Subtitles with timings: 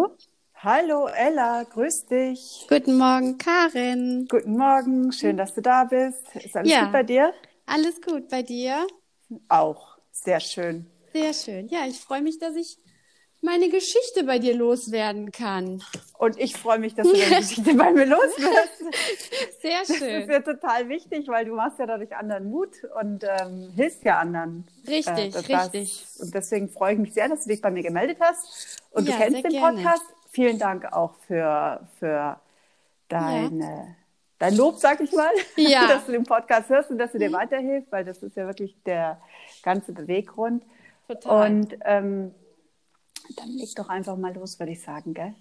[0.00, 0.16] Hallo.
[0.54, 2.66] Hallo Ella, grüß dich.
[2.68, 4.26] Guten Morgen, Karin.
[4.30, 6.34] Guten Morgen, schön, dass du da bist.
[6.36, 6.84] Ist alles Ja.
[6.84, 7.32] gut bei dir?
[7.66, 8.86] Alles gut bei dir?
[9.48, 10.86] Auch, sehr schön.
[11.12, 11.68] Sehr schön.
[11.68, 12.78] Ja, ich freue mich, dass ich
[13.42, 15.82] meine Geschichte bei dir loswerden kann.
[16.18, 19.60] Und ich freue mich, dass du deine Geschichte bei mir los wirst.
[19.62, 20.30] Sehr Das ist schön.
[20.30, 22.70] ja total wichtig, weil du machst ja dadurch anderen Mut
[23.00, 24.66] und ähm, hilfst ja anderen.
[24.86, 26.06] Richtig, das- richtig.
[26.18, 28.82] Und deswegen freue ich mich sehr, dass du dich bei mir gemeldet hast.
[28.90, 29.76] Und Ja, du kennst den gerne.
[29.82, 30.02] Podcast.
[30.32, 32.38] Vielen Dank auch für, für
[33.08, 33.96] deine,
[34.38, 35.86] dein Lob, sag ich mal, Ja.
[35.88, 38.76] Dass du den Podcast hörst und dass du dir weiterhilfst, weil das ist ja wirklich
[38.84, 39.20] der
[39.62, 40.64] ganze Beweggrund.
[41.08, 41.50] Total.
[41.50, 42.32] Und ähm,
[43.36, 45.34] dann leg doch einfach mal los, würde ich sagen, gell?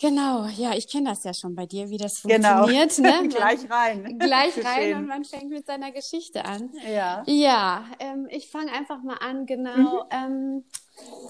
[0.00, 2.66] Genau, ja, ich kenne das ja schon bei dir, wie das Genau.
[2.66, 2.98] funktioniert.
[2.98, 3.08] Ne?
[3.20, 4.18] Man- Gleich rein.
[4.18, 6.70] Gleich rein und man fängt mit seiner Geschichte an.
[6.92, 7.22] Ja.
[7.26, 10.04] Ja, ähm, ich fange einfach mal an, genau.
[10.10, 10.64] Ähm,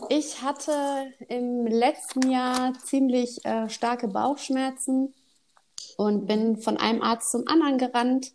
[0.08, 5.14] ich hatte im letzten Jahr ziemlich äh, starke Bauchschmerzen
[5.98, 8.32] und bin von einem Arzt zum anderen gerannt.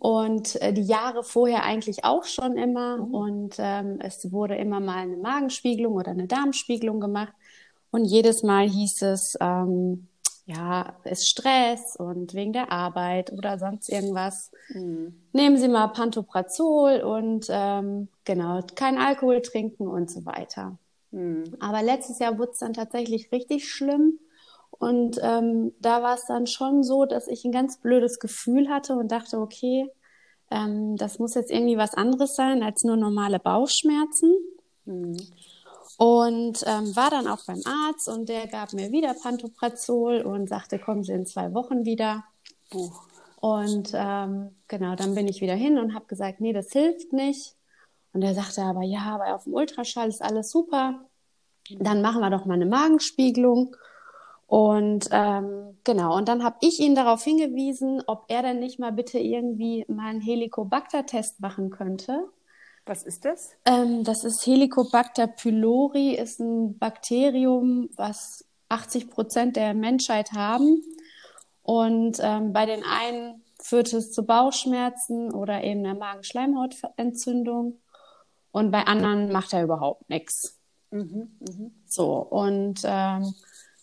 [0.00, 3.06] Und äh, die Jahre vorher eigentlich auch schon immer.
[3.12, 7.32] Und ähm, es wurde immer mal eine Magenspiegelung oder eine Darmspiegelung gemacht.
[7.92, 10.08] Und jedes Mal hieß es, ähm,
[10.46, 14.50] ja, ist Stress und wegen der Arbeit oder sonst irgendwas.
[15.32, 20.78] Nehmen Sie mal Pantoprazol und ähm, genau, kein Alkohol trinken und so weiter.
[21.60, 24.18] Aber letztes Jahr wurde es dann tatsächlich richtig schlimm.
[24.70, 28.94] Und ähm, da war es dann schon so, dass ich ein ganz blödes Gefühl hatte
[28.94, 29.90] und dachte, okay,
[30.50, 34.34] ähm, das muss jetzt irgendwie was anderes sein als nur normale Bauchschmerzen.
[35.98, 40.78] Und ähm, war dann auch beim Arzt und der gab mir wieder Pantoprazol und sagte,
[40.78, 42.24] kommen Sie in zwei Wochen wieder.
[42.70, 42.90] Puh.
[43.40, 47.54] Und ähm, genau, dann bin ich wieder hin und habe gesagt, nee, das hilft nicht.
[48.12, 51.06] Und er sagte aber, ja, aber auf dem Ultraschall ist alles super.
[51.78, 53.76] Dann machen wir doch mal eine Magenspiegelung.
[54.50, 58.90] Und ähm, genau, und dann habe ich ihn darauf hingewiesen, ob er denn nicht mal
[58.90, 62.24] bitte irgendwie mal einen Helicobacter-Test machen könnte.
[62.84, 63.52] Was ist das?
[63.64, 70.82] Ähm, das ist Helicobacter pylori, ist ein Bakterium, was 80 Prozent der Menschheit haben.
[71.62, 77.78] Und ähm, bei den einen führt es zu Bauchschmerzen oder eben einer Magenschleimhautentzündung.
[78.50, 80.58] Und bei anderen macht er überhaupt nichts.
[81.86, 83.32] So, und ähm,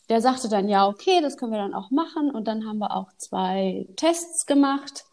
[0.09, 2.31] der sagte dann, ja, okay, das können wir dann auch machen.
[2.31, 5.06] Und dann haben wir auch zwei Tests gemacht,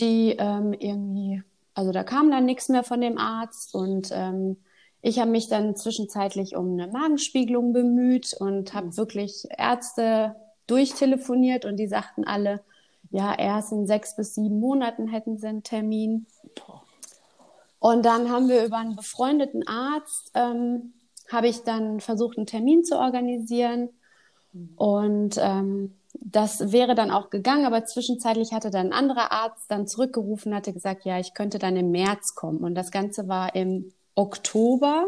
[0.00, 1.42] die ähm, irgendwie,
[1.74, 3.74] also da kam dann nichts mehr von dem Arzt.
[3.74, 4.56] Und ähm,
[5.02, 11.76] ich habe mich dann zwischenzeitlich um eine Magenspiegelung bemüht und habe wirklich Ärzte durchtelefoniert und
[11.76, 12.62] die sagten alle,
[13.10, 16.26] ja, erst in sechs bis sieben Monaten hätten sie einen Termin.
[17.78, 20.94] Und dann haben wir über einen befreundeten Arzt, ähm,
[21.30, 23.90] habe ich dann versucht, einen Termin zu organisieren.
[24.76, 29.86] Und ähm, das wäre dann auch gegangen, aber zwischenzeitlich hatte dann ein anderer Arzt dann
[29.86, 32.58] zurückgerufen, hatte gesagt, ja, ich könnte dann im März kommen.
[32.58, 35.06] Und das Ganze war im Oktober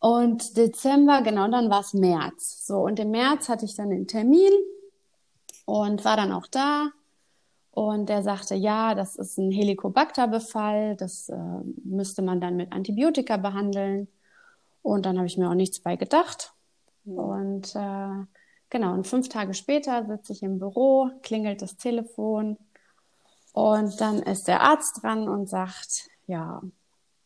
[0.00, 2.66] und Dezember, genau, dann war es März.
[2.66, 4.52] So, und im März hatte ich dann den Termin
[5.64, 6.90] und war dann auch da.
[7.72, 11.36] Und der sagte, ja, das ist ein Helicobacter-Befall, das äh,
[11.84, 14.08] müsste man dann mit Antibiotika behandeln.
[14.82, 16.54] Und dann habe ich mir auch nichts bei gedacht.
[17.16, 18.26] Und äh,
[18.70, 22.56] genau, und fünf Tage später sitze ich im Büro, klingelt das Telefon
[23.52, 26.62] und dann ist der Arzt dran und sagt, ja,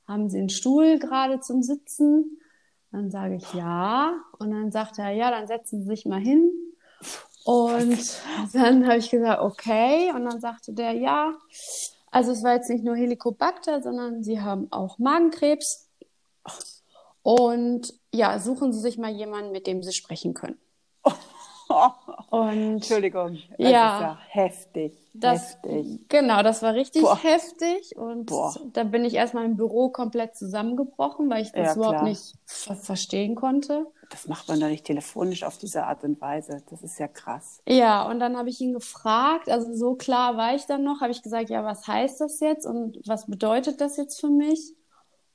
[0.09, 2.41] haben Sie einen Stuhl gerade zum Sitzen?
[2.91, 4.15] Dann sage ich ja.
[4.39, 6.51] Und dann sagt er, ja, dann setzen Sie sich mal hin.
[7.45, 8.23] Und
[8.55, 10.11] dann habe ich gesagt, okay.
[10.15, 11.35] Und dann sagte der, ja,
[12.11, 15.91] also es war jetzt nicht nur Helicobacter, sondern Sie haben auch Magenkrebs.
[17.23, 20.59] Und ja, suchen Sie sich mal jemanden, mit dem Sie sprechen können.
[22.31, 23.39] Und Entschuldigung.
[23.59, 23.95] Das Ja.
[23.97, 24.93] ist ja heftig.
[25.15, 26.09] das, heftig.
[26.09, 27.23] genau, das war richtig Boah.
[27.23, 27.97] heftig.
[27.97, 28.55] Und Boah.
[28.73, 32.09] da bin ich erstmal im Büro komplett zusammengebrochen, weil ich das Ja, überhaupt klar.
[32.09, 33.87] nicht ver verstehen konnte.
[34.11, 36.63] Das macht man doch nicht telefonisch auf diese Art und Weise.
[36.69, 37.63] Das ist ja krass.
[37.67, 41.13] Ja, und dann habe ich ihn gefragt, also so klar war ich dann noch, habe
[41.13, 44.75] ich gesagt, ja, was heißt das jetzt und was bedeutet das jetzt für mich?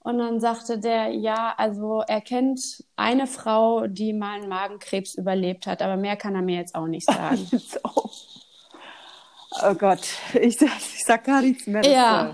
[0.07, 5.67] Und dann sagte der, ja, also er kennt eine Frau, die mal einen Magenkrebs überlebt
[5.67, 7.45] hat, aber mehr kann er mir jetzt auch nicht sagen.
[7.51, 8.09] so.
[9.65, 11.85] Oh Gott, ich, ich sag gar nichts mehr.
[11.85, 12.29] Ja.
[12.29, 12.33] äh,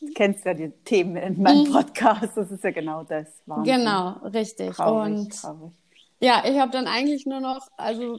[0.00, 2.36] Du kennst ja die Themen in meinem Podcast.
[2.36, 3.26] Das ist ja genau das.
[3.46, 3.78] Wahnsinn.
[3.78, 4.70] Genau, richtig.
[4.70, 5.72] Traurig, Und traurig.
[6.20, 8.16] ja, ich habe dann eigentlich nur noch, also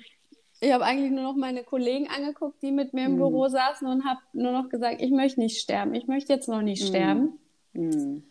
[0.60, 4.04] ich habe eigentlich nur noch meine Kollegen angeguckt, die mit mir im Büro saßen und
[4.04, 7.40] habe nur noch gesagt, ich möchte nicht sterben, ich möchte jetzt noch nicht sterben.
[7.74, 8.24] Hm.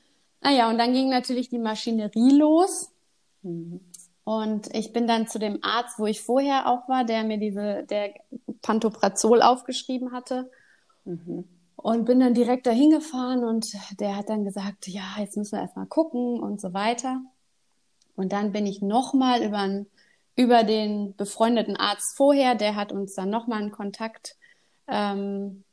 [0.42, 2.90] Naja, und dann ging natürlich die Maschinerie los.
[4.24, 7.84] Und ich bin dann zu dem Arzt, wo ich vorher auch war, der mir diese,
[7.84, 8.14] der
[8.60, 10.50] Pantoprazol aufgeschrieben hatte.
[11.04, 11.44] Mhm.
[11.76, 13.66] Und bin dann direkt dahin gefahren und
[13.98, 17.20] der hat dann gesagt, ja, jetzt müssen wir erstmal gucken und so weiter.
[18.14, 19.84] Und dann bin ich nochmal über,
[20.36, 24.36] über den befreundeten Arzt vorher, der hat uns dann nochmal einen Kontakt
[24.86, 25.64] ähm,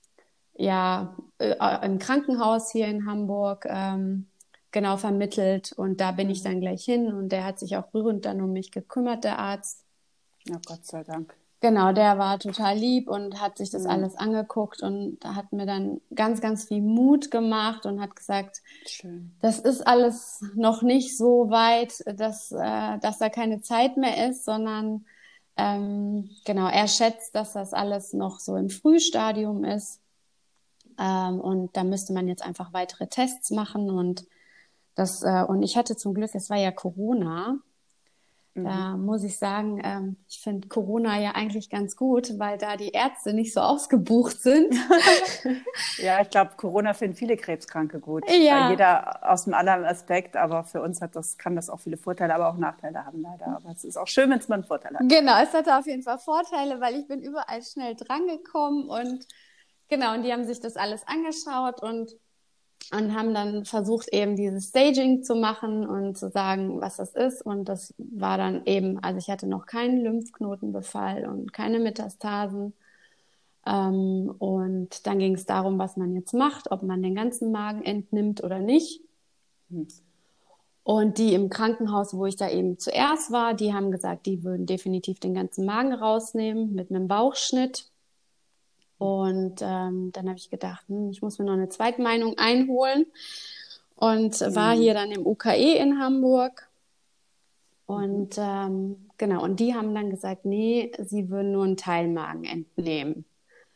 [0.55, 4.28] ja, äh, im Krankenhaus hier in Hamburg ähm,
[4.71, 5.71] genau vermittelt.
[5.73, 8.51] Und da bin ich dann gleich hin und der hat sich auch rührend dann um
[8.51, 9.83] mich gekümmert, der Arzt.
[10.47, 11.35] Ja, Gott sei Dank.
[11.61, 13.89] Genau, der war total lieb und hat sich das mhm.
[13.89, 19.35] alles angeguckt und hat mir dann ganz, ganz viel Mut gemacht und hat gesagt, Schön.
[19.41, 24.45] das ist alles noch nicht so weit, dass, äh, dass da keine Zeit mehr ist,
[24.45, 25.05] sondern
[25.57, 29.99] ähm, genau, er schätzt, dass das alles noch so im Frühstadium ist.
[30.97, 34.25] Ähm, und da müsste man jetzt einfach weitere Tests machen und
[34.99, 37.57] das, äh, und ich hatte zum Glück, es war ja Corona.
[38.55, 39.05] Da mhm.
[39.05, 43.31] muss ich sagen, ähm, ich finde Corona ja eigentlich ganz gut, weil da die Ärzte
[43.33, 44.75] nicht so ausgebucht sind.
[45.99, 48.29] ja, ich glaube, Corona finden viele Krebskranke gut.
[48.29, 48.69] Ja.
[48.69, 52.35] Jeder aus einem anderen Aspekt, aber für uns hat das, kann das auch viele Vorteile,
[52.35, 53.47] aber auch Nachteile haben leider.
[53.55, 55.07] Aber es ist auch schön, wenn es mal einen Vorteil hat.
[55.07, 59.25] Genau, es hatte auf jeden Fall Vorteile, weil ich bin überall schnell drangekommen und
[59.87, 62.11] genau, und die haben sich das alles angeschaut und
[62.91, 67.45] und haben dann versucht, eben dieses Staging zu machen und zu sagen, was das ist.
[67.45, 72.73] Und das war dann eben, also ich hatte noch keinen Lymphknotenbefall und keine Metastasen.
[73.65, 77.83] Ähm, und dann ging es darum, was man jetzt macht, ob man den ganzen Magen
[77.83, 79.01] entnimmt oder nicht.
[79.69, 79.87] Hm.
[80.83, 84.65] Und die im Krankenhaus, wo ich da eben zuerst war, die haben gesagt, die würden
[84.65, 87.85] definitiv den ganzen Magen rausnehmen mit einem Bauchschnitt.
[88.99, 93.05] Und ähm, dann habe ich gedacht, hm, ich muss mir noch eine Zweitmeinung einholen
[93.95, 94.55] und mhm.
[94.55, 96.67] war hier dann im UKE in Hamburg.
[97.85, 103.25] Und ähm, genau, und die haben dann gesagt, nee, sie würden nur einen Teilmagen entnehmen,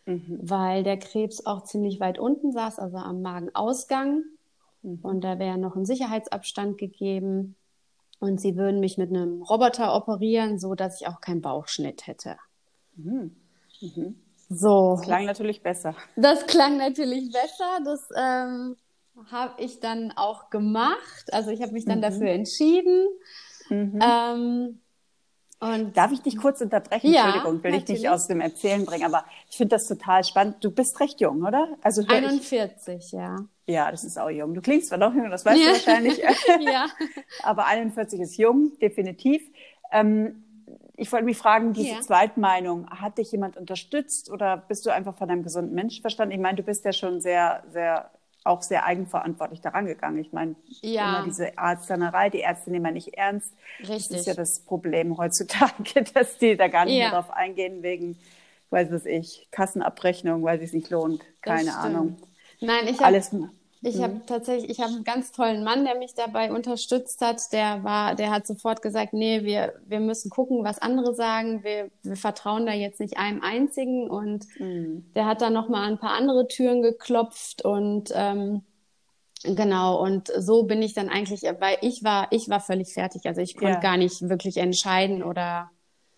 [0.05, 0.39] mhm.
[0.41, 4.23] weil der Krebs auch ziemlich weit unten saß, also am Magenausgang.
[4.81, 4.99] Mhm.
[5.01, 7.55] Und da wäre noch ein Sicherheitsabstand gegeben.
[8.19, 12.37] Und sie würden mich mit einem Roboter operieren, so dass ich auch keinen Bauchschnitt hätte.
[12.95, 13.35] Mhm.
[13.81, 14.15] Mhm.
[14.53, 14.95] So.
[14.97, 15.95] Das klang natürlich besser.
[16.15, 17.79] Das klang natürlich besser.
[17.83, 18.75] Das ähm,
[19.31, 21.31] habe ich dann auch gemacht.
[21.31, 22.03] Also ich habe mich dann mhm.
[22.03, 23.07] dafür entschieden.
[23.69, 23.99] Mhm.
[24.01, 24.79] Ähm,
[25.63, 27.13] und Darf ich dich kurz unterbrechen?
[27.13, 27.89] Ja, Entschuldigung, will natürlich.
[27.89, 30.57] ich dich aus dem Erzählen bringen, aber ich finde das total spannend.
[30.59, 31.77] Du bist recht jung, oder?
[31.81, 33.11] Also 41, ich...
[33.13, 33.37] ja.
[33.65, 34.53] Ja, das ist auch jung.
[34.53, 35.67] Du klingst zwar noch jung, das weißt ja.
[35.67, 36.17] du wahrscheinlich.
[36.59, 36.87] ja.
[37.43, 39.41] aber 41 ist jung, definitiv.
[39.93, 40.42] Ähm,
[41.03, 42.01] ich wollte mich fragen, diese ja.
[42.01, 46.31] Zweitmeinung, hat dich jemand unterstützt oder bist du einfach von einem gesunden Menschenverstand?
[46.31, 48.09] Ich meine, du bist ja schon sehr, sehr,
[48.45, 50.17] auch sehr eigenverantwortlich daran gegangen.
[50.19, 51.17] Ich meine, ja.
[51.17, 53.53] immer diese Arztanerei, die Ärzte nehmen ja nicht ernst.
[53.79, 54.07] Richtig.
[54.07, 57.09] Das ist ja das Problem heutzutage, dass die da gar nicht ja.
[57.09, 58.17] mehr drauf eingehen wegen,
[58.69, 61.21] weiß was ich, Kassenabrechnung, weil es sich nicht lohnt.
[61.41, 62.15] Keine Ahnung.
[62.61, 63.21] Nein, ich habe
[63.83, 64.03] ich mhm.
[64.03, 67.51] habe tatsächlich, ich habe einen ganz tollen Mann, der mich dabei unterstützt hat.
[67.51, 71.63] Der war, der hat sofort gesagt, nee, wir, wir müssen gucken, was andere sagen.
[71.63, 74.09] Wir, wir vertrauen da jetzt nicht einem einzigen.
[74.09, 75.11] Und mhm.
[75.15, 78.63] der hat dann noch mal ein paar andere Türen geklopft und ähm,
[79.45, 83.25] Genau, und so bin ich dann eigentlich, weil ich war, ich war völlig fertig.
[83.25, 83.79] Also ich konnte ja.
[83.81, 85.69] gar nicht wirklich entscheiden oder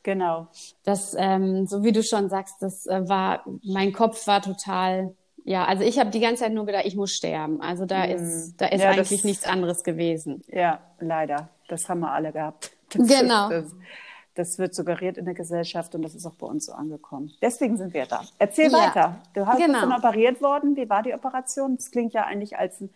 [0.04, 0.48] genau.
[0.84, 5.16] Das, ähm, so wie du schon sagst, das äh, war, mein Kopf war total
[5.48, 7.62] ja, also ich habe die ganze Zeit nur gedacht, ich muss sterben.
[7.62, 8.14] Also da mhm.
[8.14, 10.44] ist, da ist ja, eigentlich das, nichts anderes gewesen.
[10.48, 11.50] Ja, leider.
[11.68, 12.72] Das haben wir alle gehabt.
[12.96, 13.50] Das genau.
[13.50, 13.76] Ist, das,
[14.36, 17.34] das, wird suggeriert in der Gesellschaft und das ist auch bei uns so angekommen.
[17.42, 18.22] Deswegen sind wir da.
[18.38, 18.78] Erzähl ja.
[18.78, 19.22] weiter.
[19.34, 19.82] Du hast genau.
[19.82, 20.78] dann operiert worden.
[20.78, 21.76] Wie war die Operation?
[21.76, 22.90] Das klingt ja eigentlich als ein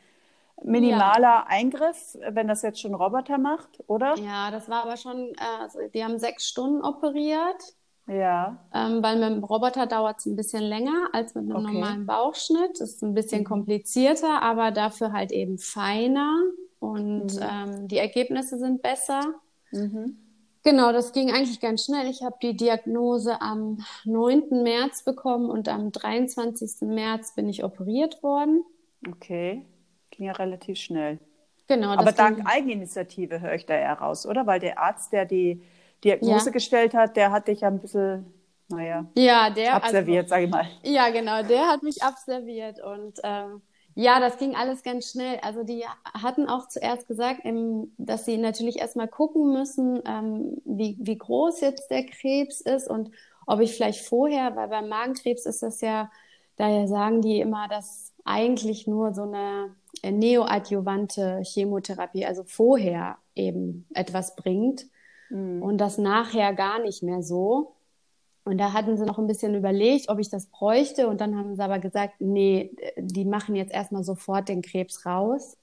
[0.63, 1.45] minimaler ja.
[1.49, 4.15] Eingriff, wenn das jetzt schon Roboter macht, oder?
[4.19, 7.73] Ja, das war aber schon, äh, die haben sechs Stunden operiert.
[8.09, 8.57] Ja.
[8.73, 11.73] Ähm, weil mit dem Roboter dauert es ein bisschen länger als mit einem okay.
[11.73, 12.79] normalen Bauchschnitt.
[12.79, 13.45] Das ist ein bisschen mhm.
[13.45, 16.41] komplizierter, aber dafür halt eben feiner
[16.79, 17.41] und mhm.
[17.41, 19.21] ähm, die Ergebnisse sind besser.
[19.71, 20.17] Mhm.
[20.63, 22.07] Genau, das ging eigentlich ganz schnell.
[22.09, 24.63] Ich habe die Diagnose am 9.
[24.63, 26.81] März bekommen und am 23.
[26.81, 28.63] März bin ich operiert worden.
[29.07, 29.65] Okay,
[30.11, 31.19] ging ja relativ schnell.
[31.67, 31.89] Genau.
[31.89, 34.47] Aber dank Eigeninitiative höre ich da eher raus, oder?
[34.47, 35.61] Weil der Arzt, der die
[36.03, 36.51] Diagnose ja.
[36.51, 38.33] gestellt hat, der hat dich ja ein bisschen,
[38.69, 40.67] naja, ja, der, abserviert, also, sage ich mal.
[40.83, 43.61] Ja, genau, der hat mich abserviert und ähm,
[43.95, 45.39] ja, das ging alles ganz schnell.
[45.41, 50.95] Also die hatten auch zuerst gesagt, ähm, dass sie natürlich erstmal gucken müssen, ähm, wie,
[50.99, 53.11] wie groß jetzt der Krebs ist und
[53.45, 56.09] ob ich vielleicht vorher, weil beim Magenkrebs ist das ja,
[56.55, 64.35] daher sagen die immer, dass eigentlich nur so eine neoadjuvante Chemotherapie, also vorher eben etwas
[64.35, 64.85] bringt.
[65.29, 65.61] Mhm.
[65.61, 67.75] und das nachher gar nicht mehr so.
[68.45, 71.07] Und da hatten sie noch ein bisschen überlegt, ob ich das bräuchte.
[71.07, 75.57] Und dann haben sie aber gesagt, nee, die machen jetzt erstmal sofort den Krebs raus.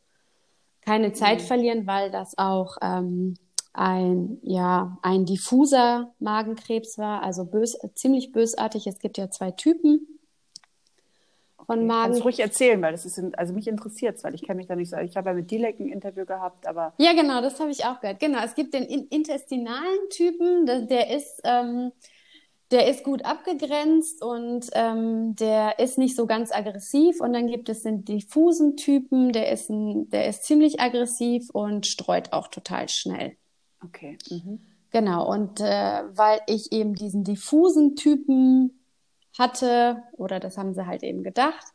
[0.83, 1.45] Keine Zeit mhm.
[1.45, 3.35] verlieren, weil das auch ähm,
[3.73, 8.87] ein, ja, ein diffuser Magenkrebs war, also bös, ziemlich bösartig.
[8.87, 10.07] Es gibt ja zwei Typen
[11.67, 11.87] von okay.
[11.87, 12.13] Magen.
[12.13, 14.77] Kannst ruhig erzählen, weil das ist, also mich interessiert es, weil ich kenne mich da
[14.77, 14.97] nicht so.
[14.99, 16.95] Ich habe ja mit Dilek ein Interview gehabt, aber.
[16.99, 18.21] Ja, genau, das habe ich auch gehört.
[18.21, 21.93] Genau, es gibt den intestinalen Typen, der, der ist, ähm,
[22.71, 27.21] der ist gut abgegrenzt und ähm, der ist nicht so ganz aggressiv.
[27.21, 31.87] Und dann gibt es den diffusen Typen, der ist, ein, der ist ziemlich aggressiv und
[31.87, 33.37] streut auch total schnell.
[33.85, 34.19] Okay.
[34.31, 34.61] Mhm.
[34.93, 38.76] Genau, und äh, weil ich eben diesen diffusen Typen
[39.39, 41.67] hatte, oder das haben sie halt eben gedacht,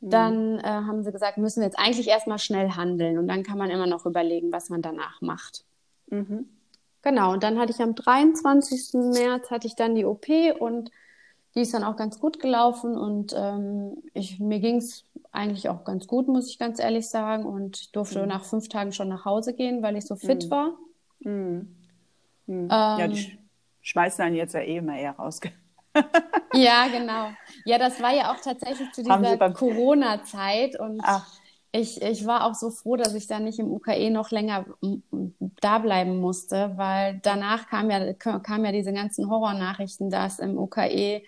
[0.00, 0.10] mhm.
[0.10, 3.58] dann äh, haben sie gesagt, müssen wir jetzt eigentlich erstmal schnell handeln und dann kann
[3.58, 5.64] man immer noch überlegen, was man danach macht.
[6.08, 6.48] Mhm.
[7.02, 8.94] Genau, und dann hatte ich am 23.
[8.94, 10.26] März hatte ich dann die OP
[10.58, 10.90] und
[11.54, 15.04] die ist dann auch ganz gut gelaufen und ähm, ich, mir ging es
[15.36, 17.44] eigentlich auch ganz gut, muss ich ganz ehrlich sagen.
[17.44, 18.28] Und durfte mhm.
[18.28, 20.50] nach fünf Tagen schon nach Hause gehen, weil ich so fit mhm.
[20.50, 20.72] war.
[21.24, 23.38] Ähm, ja, die
[23.82, 25.40] schmeißen dann jetzt ja eh immer eher raus.
[26.54, 27.30] Ja, genau.
[27.64, 31.26] Ja, das war ja auch tatsächlich zu dieser Corona-Zeit und Ach
[31.76, 34.64] ich, ich war auch so froh, dass ich da nicht im UKE noch länger
[35.60, 41.22] da bleiben musste, weil danach kam ja, kam ja diese ganzen Horrornachrichten, dass im UKE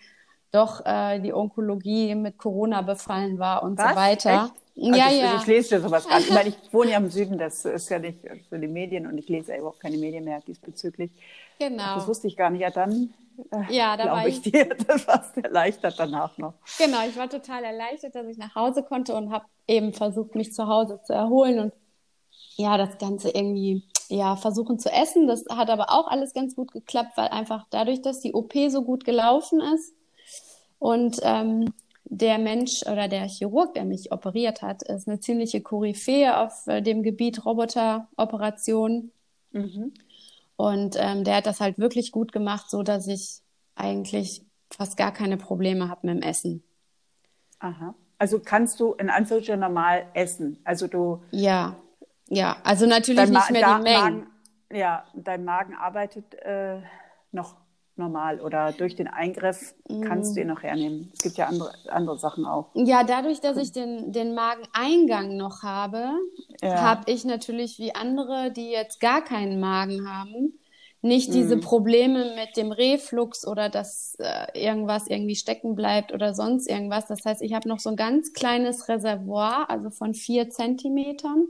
[0.51, 3.91] doch äh, die Onkologie mit Corona befallen war und Was?
[3.91, 4.31] so weiter.
[4.31, 4.55] Echt?
[4.81, 5.37] Also ja, ich, ja.
[5.37, 6.23] Ich lese ja sowas gerade.
[6.23, 9.19] Ich meine, ich wohne ja im Süden, das ist ja nicht für die Medien und
[9.19, 11.11] ich lese ja überhaupt keine Medien mehr diesbezüglich.
[11.59, 11.97] Genau.
[11.97, 12.61] Das wusste ich gar nicht.
[12.61, 13.13] Ja, dann
[13.71, 16.55] ja, da glaube ich, ich dir, das warst erleichtert danach noch.
[16.79, 20.53] Genau, ich war total erleichtert, dass ich nach Hause konnte und habe eben versucht, mich
[20.53, 21.73] zu Hause zu erholen und
[22.57, 25.27] ja, das Ganze irgendwie ja, versuchen zu essen.
[25.27, 28.83] Das hat aber auch alles ganz gut geklappt, weil einfach dadurch, dass die OP so
[28.83, 29.95] gut gelaufen ist
[30.79, 31.73] und ähm,
[32.11, 36.81] der Mensch oder der Chirurg, der mich operiert hat, ist eine ziemliche Koryphäe auf äh,
[36.81, 39.11] dem Gebiet Roboteroperation.
[39.53, 39.93] Mhm.
[40.59, 43.43] Und ähm, der hat das halt wirklich gut gemacht, so dass ich
[43.77, 46.65] eigentlich fast gar keine Probleme habe mit dem Essen.
[47.61, 47.95] Aha.
[48.19, 50.59] Also kannst du in Anführungsstrichen normal essen?
[50.65, 51.23] Also du.
[51.31, 51.77] Ja,
[52.27, 52.57] ja.
[52.65, 54.01] Also natürlich nicht mehr die Mengen.
[54.03, 54.27] Magen,
[54.73, 56.83] ja, dein Magen arbeitet äh,
[57.31, 57.55] noch
[57.99, 61.11] normal oder durch den Eingriff kannst du ihn noch hernehmen.
[61.15, 62.71] Es gibt ja andere, andere Sachen auch.
[62.75, 66.13] Ja, dadurch, dass ich den, den Mageneingang noch habe,
[66.63, 66.81] ja.
[66.81, 70.59] habe ich natürlich wie andere, die jetzt gar keinen Magen haben,
[71.01, 71.61] nicht diese mhm.
[71.61, 77.07] Probleme mit dem Reflux oder dass äh, irgendwas irgendwie stecken bleibt oder sonst irgendwas.
[77.07, 81.47] Das heißt, ich habe noch so ein ganz kleines Reservoir, also von vier Zentimetern,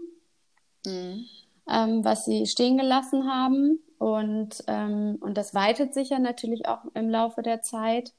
[0.85, 1.25] mhm.
[1.69, 3.81] ähm, was sie stehen gelassen haben.
[3.99, 8.15] Und, ähm, und das weitet sich ja natürlich auch im Laufe der Zeit.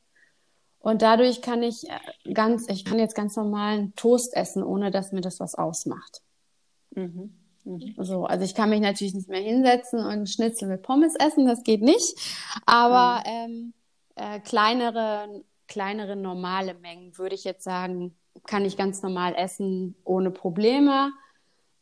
[0.80, 5.12] Und dadurch kann ich äh, ganz, ich kann jetzt ganz normalen Toast essen, ohne dass
[5.12, 6.22] mir das was ausmacht.
[6.92, 7.34] Mhm.
[7.66, 7.96] Mhm.
[7.98, 11.64] So, also ich kann mich natürlich nicht mehr hinsetzen und Schnitzel mit Pommes essen, das
[11.64, 12.18] geht nicht.
[12.66, 13.34] Aber mhm.
[13.34, 13.74] ähm,
[14.16, 20.32] äh, kleinere, kleinere normale Mengen würde ich jetzt sagen, kann ich ganz normal essen ohne
[20.32, 21.12] Probleme.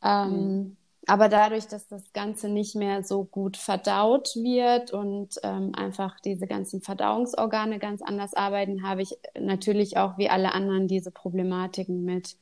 [0.03, 0.77] Ähm, mhm.
[1.09, 6.47] Aber dadurch, dass das Ganze nicht mehr so gut verdaut wird und ähm, einfach diese
[6.47, 12.35] ganzen Verdauungsorgane ganz anders arbeiten, habe ich natürlich auch wie alle anderen diese Problematiken mit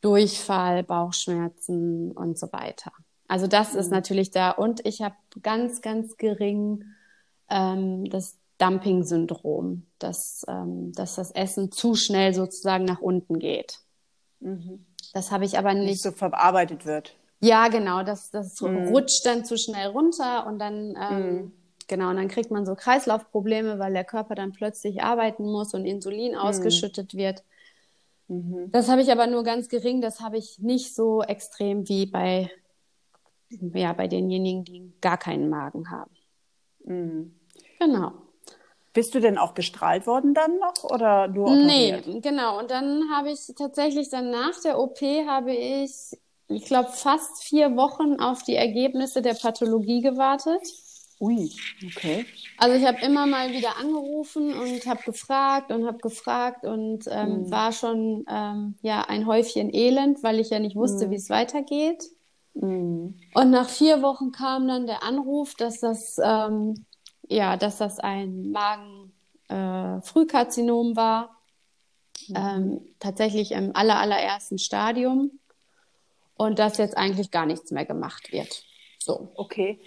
[0.00, 2.90] Durchfall, Bauchschmerzen und so weiter.
[3.28, 3.80] Also das mhm.
[3.80, 4.50] ist natürlich da.
[4.50, 6.84] Und ich habe ganz, ganz gering
[7.50, 13.80] ähm, das Dumping-Syndrom, dass, ähm, dass das Essen zu schnell sozusagen nach unten geht.
[14.40, 14.86] Mhm.
[15.12, 15.84] Das habe ich aber nicht.
[15.84, 17.14] Nicht so verarbeitet wird.
[17.40, 18.88] Ja, genau, das, das mhm.
[18.88, 21.52] rutscht dann zu schnell runter und dann, ähm, mhm.
[21.88, 25.86] genau, und dann kriegt man so Kreislaufprobleme, weil der Körper dann plötzlich arbeiten muss und
[25.86, 26.38] Insulin mhm.
[26.38, 27.42] ausgeschüttet wird.
[28.28, 28.70] Mhm.
[28.72, 32.50] Das habe ich aber nur ganz gering, das habe ich nicht so extrem wie bei,
[33.48, 36.14] ja, bei denjenigen, die gar keinen Magen haben.
[36.84, 37.34] Mhm.
[37.78, 38.12] Genau.
[38.92, 42.06] Bist du denn auch gestrahlt worden dann noch oder nur operiert?
[42.06, 42.58] Nee, genau.
[42.58, 46.10] Und dann habe ich tatsächlich dann nach der OP habe ich
[46.50, 50.62] ich glaube, fast vier Wochen auf die Ergebnisse der Pathologie gewartet.
[51.20, 51.50] Ui,
[51.84, 52.24] okay.
[52.56, 57.42] Also ich habe immer mal wieder angerufen und habe gefragt und habe gefragt und ähm,
[57.42, 57.50] mhm.
[57.50, 61.10] war schon ähm, ja ein Häufchen Elend, weil ich ja nicht wusste, mhm.
[61.10, 62.04] wie es weitergeht.
[62.54, 63.20] Mhm.
[63.34, 66.86] Und nach vier Wochen kam dann der Anruf, dass das ähm,
[67.30, 71.40] ja, dass das ein Magen-Frühkarzinom äh, war,
[72.28, 72.36] mhm.
[72.36, 75.39] ähm, tatsächlich im aller allerersten Stadium
[76.40, 78.64] und dass jetzt eigentlich gar nichts mehr gemacht wird.
[78.98, 79.28] So.
[79.34, 79.78] Okay.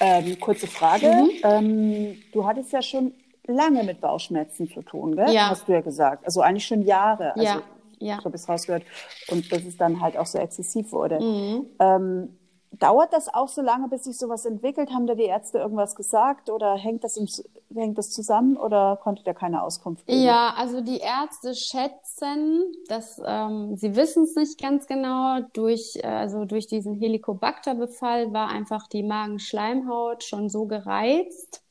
[0.00, 1.06] Ähm, kurze Frage.
[1.06, 1.30] Mhm.
[1.44, 3.14] Ähm, du hattest ja schon
[3.46, 5.32] lange mit Bauchschmerzen zu tun, gell?
[5.32, 5.50] Ja.
[5.50, 6.24] Hast du ja gesagt.
[6.24, 7.36] Also eigentlich schon Jahre.
[7.36, 7.62] Also, ja.
[8.00, 8.18] ja.
[8.20, 8.82] So es rausgehört.
[9.28, 11.20] Und bis es dann halt auch so exzessiv wurde.
[11.20, 11.66] Mhm.
[11.78, 12.38] Ähm,
[12.72, 14.92] Dauert das auch so lange, bis sich sowas entwickelt?
[14.92, 17.26] Haben da die Ärzte irgendwas gesagt oder hängt das, im,
[17.74, 20.22] hängt das zusammen oder konnte der keine Auskunft geben?
[20.22, 25.40] Ja, also die Ärzte schätzen, dass ähm, sie wissen es nicht ganz genau.
[25.52, 31.64] Durch, äh, also durch diesen Helicobacter-Befall war einfach die Magenschleimhaut schon so gereizt.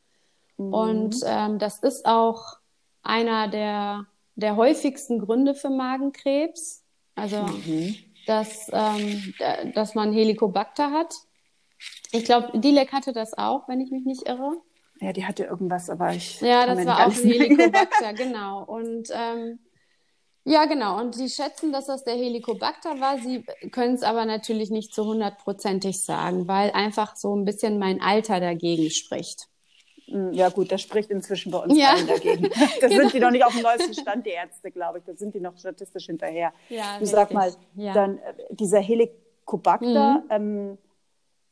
[0.58, 0.74] Mhm.
[0.74, 2.58] Und ähm, das ist auch
[3.04, 6.84] einer der, der häufigsten Gründe für Magenkrebs.
[7.16, 9.34] Also mhm dass, ähm,
[9.74, 11.14] dass man Helicobacter hat.
[12.12, 14.58] Ich glaube, Dilek hatte das auch, wenn ich mich nicht irre.
[15.02, 16.42] Ja, die hatte irgendwas, aber ich.
[16.42, 18.64] Ja, das war auch ein Helicobacter, genau.
[18.64, 19.60] Und ähm,
[20.44, 21.00] ja, genau.
[21.00, 23.20] Und sie schätzen, dass das der Helicobacter war.
[23.20, 28.02] Sie können es aber natürlich nicht zu hundertprozentig sagen, weil einfach so ein bisschen mein
[28.02, 29.48] Alter dagegen spricht.
[30.12, 31.94] Hm, ja gut, das spricht inzwischen bei uns ja.
[31.94, 32.50] allen dagegen.
[32.82, 33.02] Da genau.
[33.02, 35.04] sind die noch nicht auf dem neuesten Stand, die Ärzte, glaube ich.
[35.06, 36.54] Da sind die noch statistisch hinterher.
[36.70, 37.10] Ja, du richtig.
[37.10, 37.94] sag mal, ja.
[37.94, 40.24] dann äh, dieser Helicobacter, mhm.
[40.30, 40.78] ähm,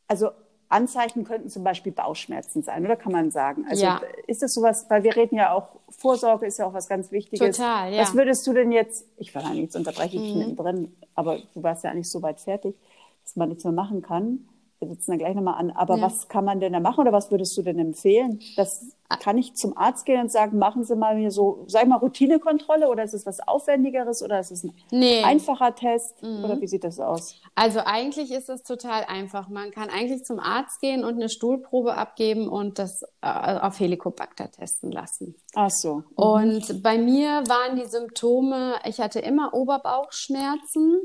[0.08, 0.30] also
[0.70, 3.66] Anzeichen könnten zum Beispiel Bauchschmerzen sein, oder kann man sagen?
[3.70, 4.02] Also ja.
[4.28, 7.56] ist das sowas, weil wir reden ja auch, Vorsorge ist ja auch was ganz Wichtiges.
[7.56, 8.02] Total, ja.
[8.02, 10.40] Was würdest du denn jetzt, ich war eigentlich, jetzt unterbreche ich mhm.
[10.40, 12.76] mittendrin, aber du warst ja eigentlich so weit fertig,
[13.24, 14.48] dass man nichts mehr machen kann
[14.80, 15.72] wir sitzen da gleich nochmal an.
[15.72, 16.04] Aber ja.
[16.04, 18.40] was kann man denn da machen oder was würdest du denn empfehlen?
[18.56, 21.90] Das kann ich zum Arzt gehen und sagen, machen Sie mal mir so, sag ich
[21.90, 25.24] mal, Routinekontrolle oder ist es was Aufwendigeres oder ist es ein nee.
[25.24, 26.44] einfacher Test mhm.
[26.44, 27.36] oder wie sieht das aus?
[27.56, 29.48] Also eigentlich ist es total einfach.
[29.48, 34.52] Man kann eigentlich zum Arzt gehen und eine Stuhlprobe abgeben und das äh, auf Helicobacter
[34.52, 35.36] testen lassen.
[35.56, 35.96] Ach so.
[35.96, 36.04] Mhm.
[36.16, 41.00] Und bei mir waren die Symptome, ich hatte immer Oberbauchschmerzen.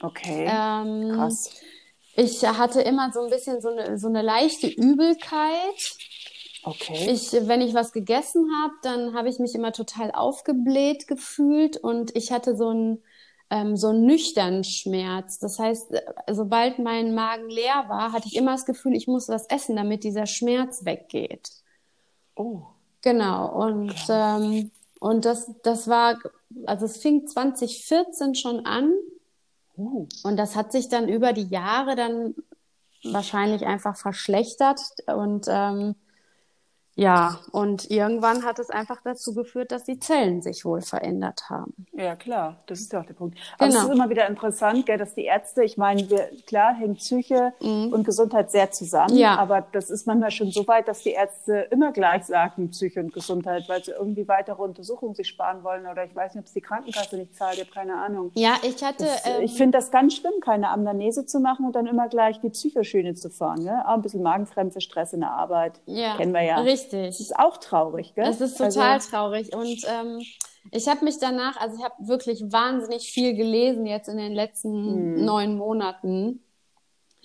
[0.00, 0.46] Okay.
[0.48, 1.50] Ähm, Krass.
[2.16, 5.96] Ich hatte immer so ein bisschen so eine, so eine leichte Übelkeit.
[6.62, 7.10] Okay.
[7.10, 12.16] Ich, wenn ich was gegessen habe, dann habe ich mich immer total aufgebläht gefühlt und
[12.16, 13.02] ich hatte so einen
[13.50, 15.38] ähm, so einen nüchternen Schmerz.
[15.38, 15.92] Das heißt,
[16.30, 20.02] sobald mein Magen leer war, hatte ich immer das Gefühl, ich muss was essen, damit
[20.02, 21.50] dieser Schmerz weggeht.
[22.34, 22.62] Oh.
[23.02, 23.66] Genau.
[23.66, 26.18] Und ähm, und das das war,
[26.64, 28.94] also es fing 2014 schon an
[29.76, 30.06] Uh.
[30.22, 32.34] Und das hat sich dann über die Jahre dann
[33.02, 35.94] wahrscheinlich einfach verschlechtert und ähm,
[36.96, 41.86] ja, und irgendwann hat es einfach dazu geführt, dass die Zellen sich wohl verändert haben.
[41.92, 43.36] Ja, klar, das ist ja auch der Punkt.
[43.58, 43.80] Aber genau.
[43.80, 47.52] es ist immer wieder interessant, gell, dass die Ärzte, ich meine, wir, klar hängt Psyche
[47.60, 47.92] mhm.
[47.92, 49.36] und Gesundheit sehr zusammen, ja.
[49.36, 53.12] aber das ist manchmal schon so weit, dass die Ärzte immer gleich sagen, Psyche und
[53.12, 56.52] Gesundheit, weil sie irgendwie weitere Untersuchungen sich sparen wollen oder ich weiß nicht, ob es
[56.52, 58.30] die Krankenkasse nicht zahlt, ich habe keine Ahnung.
[58.34, 59.04] Ja, ich hatte...
[59.04, 62.40] Das, ähm, ich finde das ganz schlimm, keine Amnese zu machen und dann immer gleich
[62.40, 63.64] die Psychoschiene zu fahren.
[63.64, 63.82] Ne?
[63.86, 66.16] Auch ein bisschen Magenkrämpfe, Stress in der Arbeit, ja.
[66.16, 66.58] kennen wir ja.
[66.60, 66.83] Richtig.
[66.84, 67.06] Richtig.
[67.06, 68.24] Das ist auch traurig, gell?
[68.24, 69.54] Das ist total also, traurig.
[69.54, 70.22] Und ähm,
[70.70, 75.16] ich habe mich danach, also ich habe wirklich wahnsinnig viel gelesen jetzt in den letzten
[75.16, 75.24] hm.
[75.24, 76.40] neun Monaten.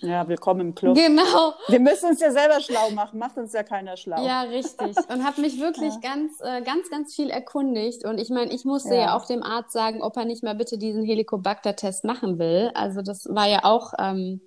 [0.02, 0.96] Ja, willkommen im Club.
[0.96, 1.52] Genau.
[1.68, 4.24] Wir müssen uns ja selber schlau machen, macht uns ja keiner schlau.
[4.24, 4.96] Ja, richtig.
[5.12, 6.00] Und habe mich wirklich ja.
[6.00, 8.06] ganz, äh, ganz, ganz viel erkundigt.
[8.06, 9.00] Und ich meine, ich musste ja.
[9.00, 9.16] ja.
[9.16, 12.70] auch dem Arzt sagen, ob er nicht mal bitte diesen Helicobacter-Test machen will.
[12.74, 14.40] Also das war ja auch ähm,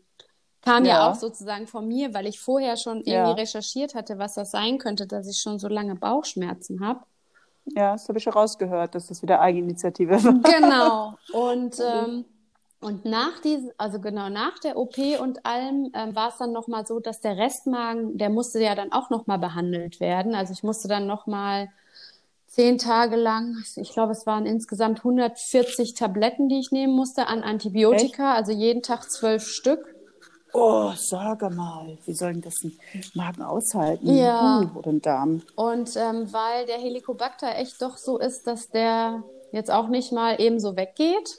[0.64, 0.94] Kam ja.
[0.94, 1.12] ja.
[1.12, 3.32] auch sozusagen von mir, weil ich vorher schon irgendwie ja.
[3.32, 7.02] recherchiert hatte, was das sein könnte, dass ich schon so lange Bauchschmerzen habe.
[7.66, 10.34] Ja, das habe ich schon rausgehört, dass das wieder Eigeninitiative war.
[10.34, 11.18] Genau.
[11.34, 12.26] Und, ähm,
[12.82, 16.86] und nach diesem, also genau nach der OP und allem ähm, war es dann nochmal
[16.86, 20.36] so, dass der Restmagen, der musste ja dann auch nochmal behandelt werden.
[20.36, 21.70] Also ich musste dann nochmal
[22.48, 27.42] zehn Tage lang, ich glaube, es waren insgesamt 140 Tabletten, die ich nehmen musste an
[27.42, 28.38] Antibiotika, Echt?
[28.38, 29.93] also jeden Tag zwölf Stück.
[30.54, 32.78] Oh, sage mal, wie sollen das ein
[33.16, 34.16] Magen aushalten?
[34.16, 34.62] Ja.
[34.62, 35.42] Uh, oder ein Darm?
[35.56, 40.40] Und ähm, weil der Helicobacter echt doch so ist, dass der jetzt auch nicht mal
[40.40, 41.38] ebenso weggeht.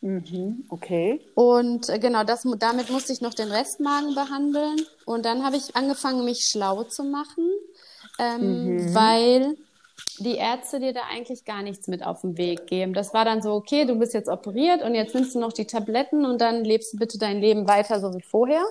[0.00, 1.20] Mhm, okay.
[1.34, 4.76] Und äh, genau, das, damit musste ich noch den Restmagen behandeln.
[5.04, 7.50] Und dann habe ich angefangen, mich schlau zu machen,
[8.18, 8.94] ähm, mhm.
[8.94, 9.56] weil
[10.18, 12.92] die Ärzte dir da eigentlich gar nichts mit auf den Weg geben.
[12.92, 15.66] Das war dann so, okay, du bist jetzt operiert und jetzt nimmst du noch die
[15.66, 18.64] Tabletten und dann lebst du bitte dein Leben weiter so wie vorher.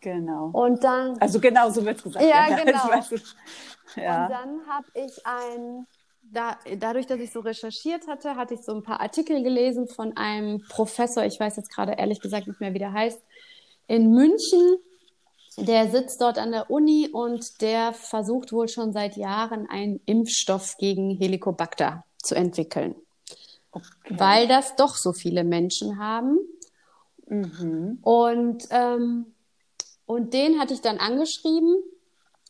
[0.00, 0.50] Genau.
[0.52, 1.18] Und dann.
[1.20, 2.24] Also genau so wird gesagt.
[2.24, 2.90] Ja, ja genau.
[3.96, 4.24] ja.
[4.24, 5.86] Und dann habe ich ein,
[6.22, 10.16] da, dadurch, dass ich so recherchiert hatte, hatte ich so ein paar Artikel gelesen von
[10.16, 13.20] einem Professor, ich weiß jetzt gerade ehrlich gesagt nicht mehr, wie der heißt,
[13.88, 14.78] in München,
[15.60, 20.76] der sitzt dort an der Uni und der versucht wohl schon seit Jahren einen Impfstoff
[20.78, 22.94] gegen Helicobacter zu entwickeln.
[23.72, 23.84] Okay.
[24.10, 26.38] Weil das doch so viele Menschen haben.
[27.26, 27.98] Mhm.
[28.02, 29.26] Und, ähm,
[30.06, 31.76] und den hatte ich dann angeschrieben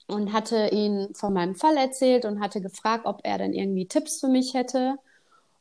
[0.06, 4.20] und hatte ihn von meinem Fall erzählt und hatte gefragt, ob er dann irgendwie Tipps
[4.20, 4.96] für mich hätte.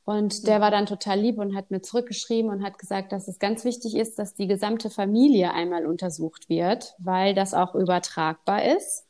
[0.06, 3.38] Und der war dann total lieb und hat mir zurückgeschrieben und hat gesagt, dass es
[3.38, 9.06] ganz wichtig ist, dass die gesamte Familie einmal untersucht wird, weil das auch übertragbar ist.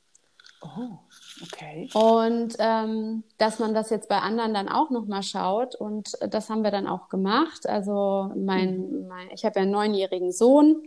[0.62, 0.98] Oh,
[1.42, 1.90] okay.
[1.94, 5.76] Und ähm, dass man das jetzt bei anderen dann auch nochmal schaut.
[5.76, 7.68] Und das haben wir dann auch gemacht.
[7.68, 10.84] Also mein, mein ich habe ja einen neunjährigen Sohn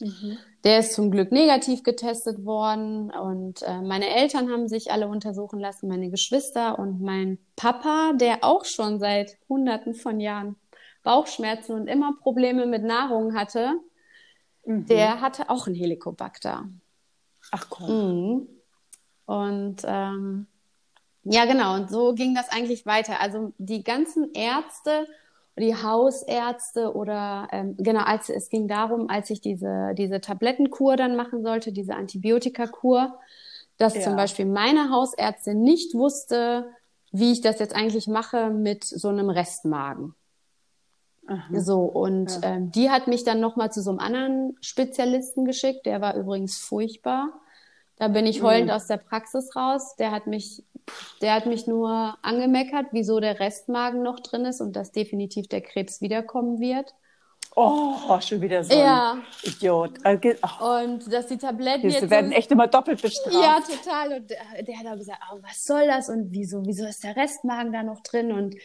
[0.00, 0.38] Mhm.
[0.64, 5.60] Der ist zum Glück negativ getestet worden und äh, meine Eltern haben sich alle untersuchen
[5.60, 10.56] lassen, meine Geschwister und mein Papa, der auch schon seit Hunderten von Jahren
[11.02, 13.74] Bauchschmerzen und immer Probleme mit Nahrung hatte,
[14.64, 14.86] mhm.
[14.86, 16.66] der hatte auch ein Helicobacter.
[17.52, 17.88] Ach komm.
[17.88, 18.48] Mhm.
[19.26, 20.46] Und ähm,
[21.24, 23.20] ja, genau, und so ging das eigentlich weiter.
[23.20, 25.06] Also die ganzen Ärzte
[25.56, 31.16] die Hausärzte oder ähm, genau, als es ging darum, als ich diese, diese Tablettenkur dann
[31.16, 33.18] machen sollte, diese Antibiotikakur,
[33.76, 34.02] dass ja.
[34.02, 36.70] zum Beispiel meine Hausärztin nicht wusste,
[37.12, 40.14] wie ich das jetzt eigentlich mache mit so einem Restmagen.
[41.26, 41.60] Aha.
[41.60, 42.54] So, und ja.
[42.54, 46.58] ähm, die hat mich dann nochmal zu so einem anderen Spezialisten geschickt, der war übrigens
[46.58, 47.32] furchtbar.
[47.96, 48.72] Da bin ich heulend mhm.
[48.72, 49.94] aus der Praxis raus.
[49.96, 50.64] Der hat mich
[51.20, 55.60] der hat mich nur angemeckert, wieso der Restmagen noch drin ist und dass definitiv der
[55.60, 56.94] Krebs wiederkommen wird.
[57.56, 59.18] Oh, schon wieder so ja.
[59.42, 59.92] Idiot.
[60.04, 60.82] Oh.
[60.82, 62.10] Und dass die Tabletten jetzt...
[62.10, 63.32] werden echt immer doppelt bestraft.
[63.32, 64.20] Ja, total.
[64.20, 67.72] Und der, hat auch gesagt, oh, was soll das und wieso, wieso ist der Restmagen
[67.72, 68.56] da noch drin und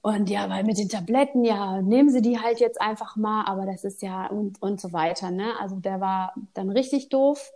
[0.00, 3.66] und ja, weil mit den Tabletten, ja, nehmen Sie die halt jetzt einfach mal, aber
[3.66, 5.54] das ist ja und, und so weiter, ne?
[5.58, 7.52] Also der war dann richtig doof.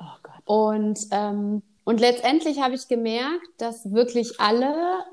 [0.00, 0.42] Oh Gott.
[0.44, 5.04] Und ähm, und letztendlich habe ich gemerkt, dass wirklich alle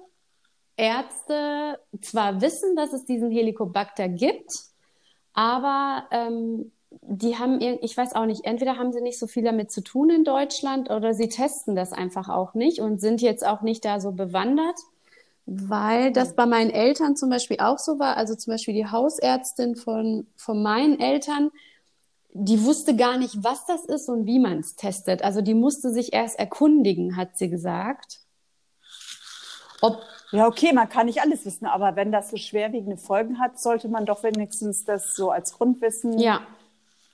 [0.75, 4.51] Ärzte zwar wissen, dass es diesen Helicobacter gibt,
[5.33, 9.71] aber ähm, die haben, ich weiß auch nicht, entweder haben sie nicht so viel damit
[9.71, 13.63] zu tun in Deutschland oder sie testen das einfach auch nicht und sind jetzt auch
[13.63, 14.77] nicht da so bewandert,
[15.47, 18.17] weil das bei meinen Eltern zum Beispiel auch so war.
[18.17, 21.49] Also zum Beispiel die Hausärztin von, von meinen Eltern,
[22.39, 25.23] die wusste gar nicht, was das ist und wie man es testet.
[25.23, 28.19] Also die musste sich erst erkundigen, hat sie gesagt.
[29.81, 33.59] Ob ja, okay, man kann nicht alles wissen, aber wenn das so schwerwiegende Folgen hat,
[33.59, 36.45] sollte man doch wenigstens das so als Grundwissen ja.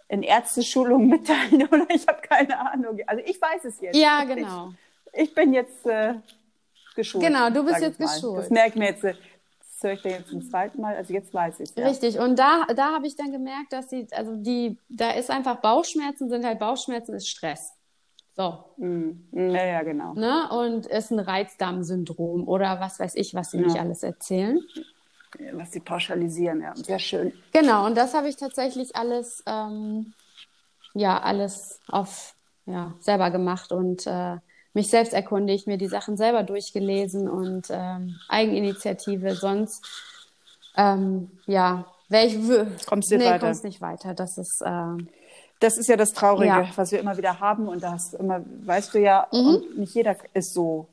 [0.08, 3.00] in Ärzteschulungen mitteilen oder ich habe keine Ahnung.
[3.06, 3.96] Also ich weiß es jetzt.
[3.96, 4.74] Ja, genau.
[5.12, 6.16] Ich, ich bin jetzt äh,
[6.96, 7.24] geschult.
[7.24, 8.40] Genau, du bist jetzt geschult.
[8.40, 9.06] Das merkt mir jetzt.
[9.84, 11.88] Äh, höre ich jetzt zum zweiten Mal, also jetzt weiß ich ja.
[11.88, 15.58] Richtig, und da, da habe ich dann gemerkt, dass sie, also die, da ist einfach
[15.58, 17.74] Bauchschmerzen, sind halt Bauchschmerzen, ist Stress.
[18.36, 18.64] So.
[18.78, 19.12] Mm.
[19.32, 20.14] Ja, ja, genau.
[20.14, 20.50] Ne?
[20.50, 23.66] Und ist ein Reizdarmsyndrom oder was weiß ich, was sie ja.
[23.66, 24.60] nicht alles erzählen.
[25.54, 26.76] Was sie pauschalisieren, ja.
[26.76, 27.34] Sehr schön.
[27.52, 30.14] Genau, und das habe ich tatsächlich alles, ähm,
[30.94, 34.38] ja, alles auf, ja, selber gemacht und äh,
[34.74, 39.36] mich selbst erkundigt, mir die Sachen selber durchgelesen und ähm, Eigeninitiative.
[39.36, 39.86] Sonst,
[40.76, 42.36] ähm, ja, wäre ich.
[42.86, 43.46] Kommst du nee, weiter?
[43.46, 44.14] kommst nicht weiter.
[44.14, 44.62] Das ist.
[44.62, 45.04] Äh,
[45.60, 46.70] das ist ja das Traurige, ja.
[46.76, 47.70] was wir immer wieder haben.
[47.70, 49.40] Und da hast du immer, weißt du ja, mhm.
[49.40, 50.90] und nicht jeder ist so,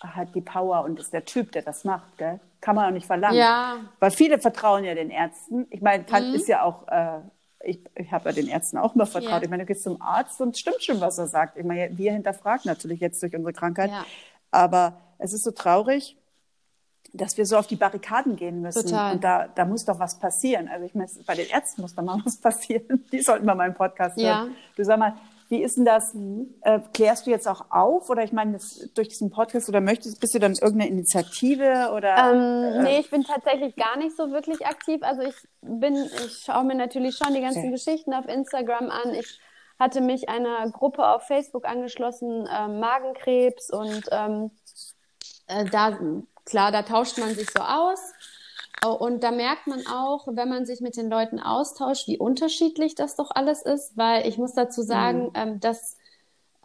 [0.00, 2.40] hat die Power und ist der Typ, der das macht, gell?
[2.62, 3.36] Kann man auch nicht verlangen.
[3.36, 3.76] Ja.
[4.00, 5.66] Weil viele vertrauen ja den Ärzten.
[5.70, 6.34] Ich meine, mhm.
[6.34, 7.20] ist ja auch äh,
[7.60, 9.32] ich, ich habe ja den Ärzten auch immer vertraut.
[9.32, 9.42] Ja.
[9.42, 11.56] Ich meine, du gehst zum Arzt und stimmt schon, was er sagt.
[11.56, 13.90] Ich meine, wir hinterfragen natürlich jetzt durch unsere Krankheit.
[13.90, 14.04] Ja.
[14.50, 16.16] Aber es ist so traurig,
[17.12, 18.84] dass wir so auf die Barrikaden gehen müssen.
[18.84, 19.14] Total.
[19.14, 20.68] Und da, da muss doch was passieren.
[20.68, 23.04] Also ich meine, bei den Ärzten muss da mal was passieren.
[23.12, 24.26] Die sollten mal meinen Podcast hören.
[24.26, 24.56] Ja.
[24.76, 25.14] Du sag mal,
[25.48, 26.14] wie ist denn das?
[26.62, 28.10] Äh, klärst du jetzt auch auf?
[28.10, 32.16] Oder ich meine, das, durch diesen Podcast oder möchtest, bist du dann irgendeine Initiative oder?
[32.16, 35.02] Ähm, äh, nee, ich bin tatsächlich gar nicht so wirklich aktiv.
[35.02, 37.70] Also ich bin, ich schaue mir natürlich schon die ganzen okay.
[37.70, 39.14] Geschichten auf Instagram an.
[39.14, 39.40] Ich
[39.78, 44.50] hatte mich einer Gruppe auf Facebook angeschlossen, äh, Magenkrebs und ähm,
[45.46, 45.98] äh, da,
[46.44, 48.00] klar, da tauscht man sich so aus.
[48.94, 53.16] Und da merkt man auch, wenn man sich mit den Leuten austauscht, wie unterschiedlich das
[53.16, 55.60] doch alles ist, weil ich muss dazu sagen, mhm.
[55.60, 55.96] dass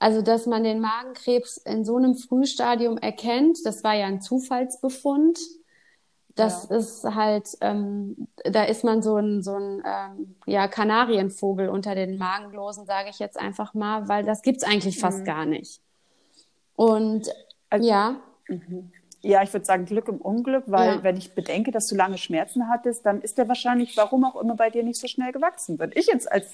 [0.01, 5.37] also dass man den Magenkrebs in so einem Frühstadium erkennt, das war ja ein Zufallsbefund.
[6.33, 6.77] Das ja.
[6.77, 12.17] ist halt, ähm, da ist man so ein, so ein ähm, ja, Kanarienvogel unter den
[12.17, 15.25] Magenlosen, sage ich jetzt einfach mal, weil das gibt's eigentlich fast mhm.
[15.25, 15.81] gar nicht.
[16.75, 17.29] Und
[17.69, 18.15] also, ja.
[18.47, 18.91] Mhm.
[19.21, 21.03] Ja, ich würde sagen Glück im Unglück, weil ja.
[21.03, 24.55] wenn ich bedenke, dass du lange Schmerzen hattest, dann ist der wahrscheinlich, warum auch immer,
[24.55, 25.77] bei dir nicht so schnell gewachsen.
[25.77, 26.51] Wenn ich jetzt als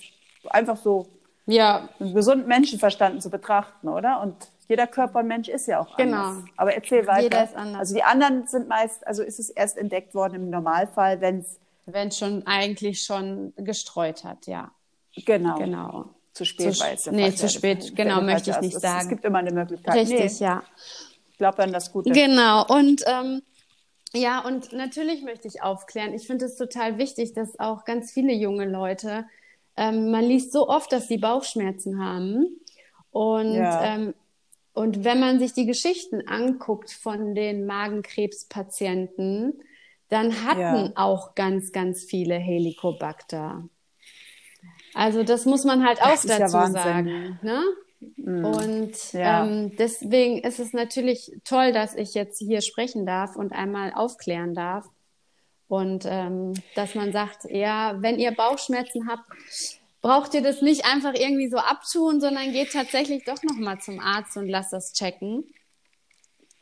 [0.49, 1.08] einfach so
[1.45, 1.88] ja.
[1.99, 4.21] einen gesunden Menschenverstanden zu betrachten, oder?
[4.21, 4.36] Und
[4.67, 6.17] jeder Körper und Mensch ist ja auch genau.
[6.17, 6.43] anders.
[6.43, 6.53] Genau.
[6.58, 7.23] Aber erzähl weiter.
[7.23, 7.80] Jeder ist anders.
[7.80, 11.60] Also die anderen sind meist, also ist es erst entdeckt worden im Normalfall, wenn es
[11.88, 14.71] wenn es schon eigentlich schon gestreut hat, ja.
[15.25, 15.58] Genau.
[15.58, 16.10] Genau.
[16.34, 19.01] zu spät, zu, Nee, zu spät, genau, möchte ich nicht sagen.
[19.01, 19.95] Es gibt immer eine Möglichkeit.
[19.95, 20.63] Richtig, nee, ja.
[21.38, 22.10] Ich glaube an das Gute.
[22.10, 23.43] Genau, und ähm,
[24.12, 26.15] ja, und natürlich möchte ich aufklären.
[26.15, 29.28] Ich finde es total wichtig, dass auch ganz viele junge Leute,
[29.76, 32.60] ähm, man liest so oft, dass sie Bauchschmerzen haben.
[33.12, 33.84] Und, ja.
[33.84, 34.15] ähm,
[34.73, 39.62] und wenn man sich die Geschichten anguckt von den Magenkrebspatienten,
[40.10, 40.91] dann hatten ja.
[40.95, 43.69] auch ganz, ganz viele Helicobacter.
[44.95, 47.38] Also das muss man halt auch dazu ja sagen.
[47.43, 47.62] Ne?
[47.99, 48.45] Mm.
[48.45, 49.45] Und ja.
[49.45, 54.53] ähm, deswegen ist es natürlich toll, dass ich jetzt hier sprechen darf und einmal aufklären
[54.53, 54.86] darf.
[55.67, 59.25] Und ähm, dass man sagt, ja, wenn ihr Bauchschmerzen habt,
[60.01, 64.38] braucht ihr das nicht einfach irgendwie so abtun, sondern geht tatsächlich doch nochmal zum Arzt
[64.38, 65.43] und lasst das checken.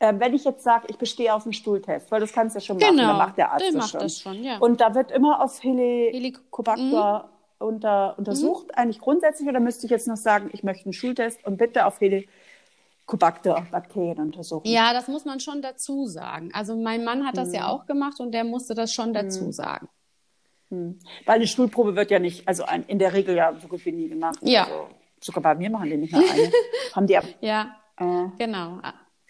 [0.00, 2.64] Ähm, wenn ich jetzt sage, ich bestehe auf einen Stuhltest, weil das kannst du ja
[2.64, 4.00] schon machen, genau, dann macht der Arzt das macht schon.
[4.00, 4.58] Das schon ja.
[4.58, 7.35] Und da wird immer auf Heli Helicobacter mhm.
[7.58, 8.72] Unter, untersucht, mhm.
[8.74, 12.00] eigentlich grundsätzlich, oder müsste ich jetzt noch sagen, ich möchte einen Stuhltest und bitte auf
[12.00, 14.66] Helicobacter-Bakterien untersuchen?
[14.66, 16.50] Ja, das muss man schon dazu sagen.
[16.52, 17.54] Also mein Mann hat das mhm.
[17.54, 19.52] ja auch gemacht und der musste das schon dazu mhm.
[19.52, 19.88] sagen.
[20.70, 23.92] Weil eine Stuhlprobe wird ja nicht, also ein, in der Regel ja so gut wie
[23.92, 24.38] nie gemacht.
[24.42, 24.64] Ja.
[24.64, 24.88] Also,
[25.20, 26.50] sogar bei mir machen die nicht mehr eine.
[26.92, 28.80] Haben die Ja, äh, genau.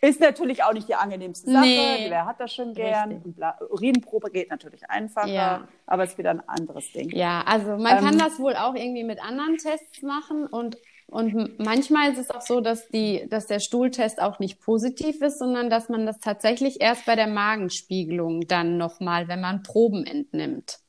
[0.03, 1.65] Ist natürlich auch nicht die angenehmste Sache.
[1.65, 2.07] Nee.
[2.09, 3.35] Wer hat das schon gern?
[3.71, 5.69] Urinprobe geht natürlich einfacher, ja.
[5.87, 7.11] aber es ist wieder ein anderes Ding.
[7.11, 10.77] Ja, also man ähm, kann das wohl auch irgendwie mit anderen Tests machen und
[11.09, 15.39] und manchmal ist es auch so, dass, die, dass der Stuhltest auch nicht positiv ist,
[15.39, 20.81] sondern dass man das tatsächlich erst bei der Magenspiegelung dann nochmal, wenn man Proben entnimmt.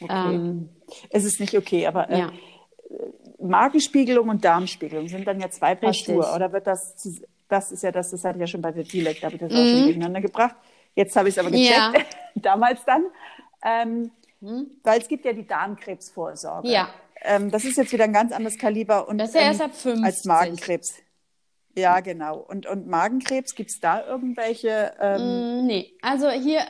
[0.00, 0.34] Okay.
[0.34, 0.68] Ähm,
[1.08, 2.32] es ist nicht okay, aber äh, ja.
[3.40, 6.14] Magenspiegelung und Darmspiegelung sind dann ja zwei Paar Richtig.
[6.14, 6.34] Schuhe.
[6.34, 6.94] Oder wird das,
[7.48, 9.40] das ist ja das, das hatte ich ja schon bei der Dilek, da habe ich
[9.40, 9.58] das mhm.
[9.58, 9.84] auch schon mhm.
[9.84, 10.56] durcheinander gebracht.
[10.94, 11.92] Jetzt habe ich es aber gecheckt, ja.
[12.34, 13.06] damals dann.
[13.64, 14.70] Ähm, mhm.
[14.82, 16.68] Weil es gibt ja die Darmkrebsvorsorge.
[16.68, 16.88] Ja.
[17.22, 19.74] Ähm, das ist jetzt wieder ein ganz anderes Kaliber und, das ist ja erst ab
[19.74, 19.98] 50.
[19.98, 20.94] Ähm, als Magenkrebs.
[21.76, 22.38] Ja, genau.
[22.38, 24.92] Und, und Magenkrebs, gibt es da irgendwelche?
[25.00, 26.62] Ähm, mm, nee, also hier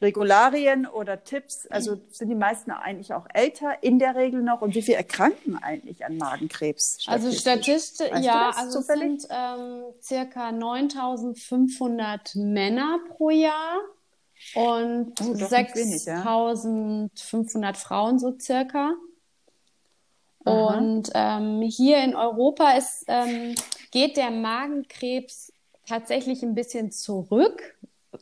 [0.00, 1.66] Regularien oder Tipps?
[1.68, 4.60] Also sind die meisten eigentlich auch älter in der Regel noch?
[4.62, 6.98] Und wie viele erkranken eigentlich an Magenkrebs?
[7.06, 13.78] Also statistisch, weißt ja, also es sind ähm, circa 9500 Männer pro Jahr
[14.54, 17.72] und oh, 6500 ja?
[17.80, 18.92] Frauen so circa.
[20.44, 20.76] Aha.
[20.76, 23.54] Und ähm, hier in Europa ist, ähm,
[23.90, 25.52] geht der Magenkrebs
[25.86, 27.74] tatsächlich ein bisschen zurück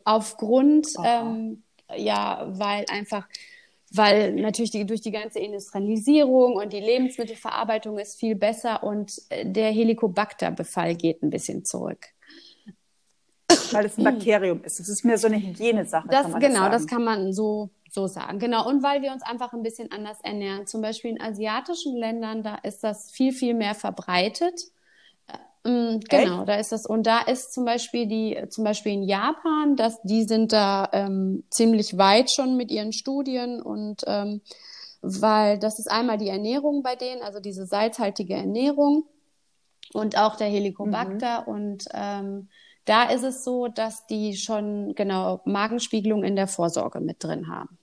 [0.05, 1.63] aufgrund, ähm,
[1.97, 3.27] ja, weil einfach,
[3.93, 9.47] weil natürlich die, durch die ganze Industrialisierung und die Lebensmittelverarbeitung ist viel besser und äh,
[9.47, 12.07] der Helicobacter-Befall geht ein bisschen zurück.
[13.73, 14.79] Weil es ein Bakterium ist.
[14.79, 16.09] Das ist mehr so eine Hygienesache.
[16.09, 18.39] Das, genau, das, das kann man so so sagen.
[18.39, 18.69] Genau.
[18.69, 20.67] Und weil wir uns einfach ein bisschen anders ernähren.
[20.67, 24.71] Zum Beispiel in asiatischen Ländern, da ist das viel, viel mehr verbreitet.
[25.67, 26.87] Mm, genau, da ist das.
[26.87, 31.43] Und da ist zum Beispiel die, zum Beispiel in Japan, dass die sind da ähm,
[31.51, 34.43] ziemlich weit schon mit ihren Studien und ähm,
[35.03, 39.05] weil das ist einmal die Ernährung bei denen, also diese salzhaltige Ernährung
[39.93, 41.49] und auch der Helicobacter mhm.
[41.49, 42.49] und ähm,
[42.85, 47.77] da ist es so, dass die schon genau Magenspiegelung in der Vorsorge mit drin haben.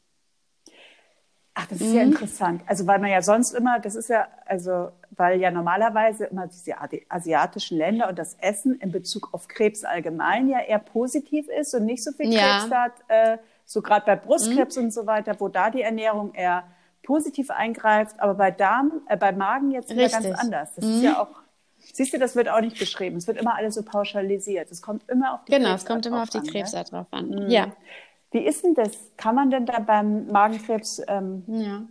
[1.55, 1.95] Ach, das ist mhm.
[1.95, 2.61] ja interessant.
[2.65, 6.75] Also, weil man ja sonst immer, das ist ja, also, weil ja normalerweise immer diese
[7.09, 11.85] asiatischen Länder und das Essen in Bezug auf Krebs allgemein ja eher positiv ist und
[11.85, 12.59] nicht so viel ja.
[12.59, 14.85] Krebs hat, äh, so gerade bei Brustkrebs mhm.
[14.85, 16.63] und so weiter, wo da die Ernährung eher
[17.03, 20.73] positiv eingreift, aber bei Darm, äh, bei Magen jetzt wieder ganz anders.
[20.75, 20.91] Das mhm.
[20.91, 21.41] ist ja auch,
[21.77, 23.17] siehst du, das wird auch nicht beschrieben.
[23.17, 24.71] Es wird immer alles so pauschalisiert.
[24.71, 27.49] Es kommt immer auf die Genau, es kommt immer auf die Krebsart drauf an.
[27.49, 27.67] Ja.
[28.33, 28.91] Wie ist denn das?
[29.15, 31.83] Kann man denn da beim Magenkrebs, ähm, ja.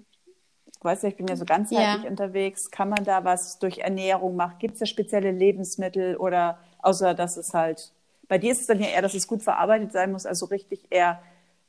[0.76, 2.10] ich weiß nicht, ich bin ja so ganzheitlich ja.
[2.10, 4.56] unterwegs, kann man da was durch Ernährung machen?
[4.58, 7.92] Gibt es da spezielle Lebensmittel oder außer dass es halt,
[8.28, 10.86] bei dir ist es dann ja eher, dass es gut verarbeitet sein muss, also richtig
[10.90, 11.22] eher,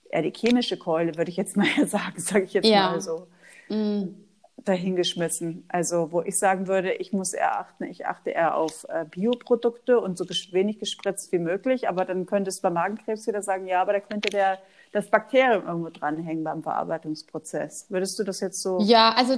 [0.10, 2.92] eher die chemische Keule, würde ich jetzt mal sagen, sage ich jetzt ja.
[2.92, 3.28] mal so.
[3.70, 4.23] Mhm
[4.58, 5.66] dahingeschmissen.
[5.68, 10.00] Also wo ich sagen würde, ich muss eher achten, ich achte eher auf äh, Bioprodukte
[10.00, 11.89] und so wenig gespritzt wie möglich.
[11.89, 14.60] Aber dann könnte es bei Magenkrebs wieder sagen, ja, aber da könnte der
[14.92, 17.88] das Bakterium irgendwo dranhängen beim Verarbeitungsprozess.
[17.89, 19.38] Würdest du das jetzt so ja, also,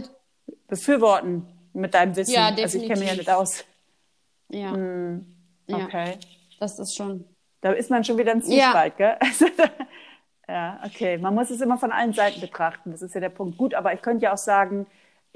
[0.67, 2.33] befürworten mit deinem Wissen?
[2.33, 2.63] Ja, definitiv.
[2.63, 3.65] Also ich kenne mich ja nicht aus.
[4.49, 4.71] Ja.
[4.73, 5.25] Hm,
[5.71, 6.11] okay.
[6.11, 6.27] Ja,
[6.59, 7.25] das ist schon.
[7.61, 9.15] Da ist man schon wieder ein Zwiespalt, ja.
[9.15, 9.17] gell?
[9.21, 9.71] Also da,
[10.47, 11.17] ja, okay.
[11.17, 12.91] Man muss es immer von allen Seiten betrachten.
[12.91, 13.57] Das ist ja der Punkt.
[13.57, 14.85] Gut, aber ich könnte ja auch sagen,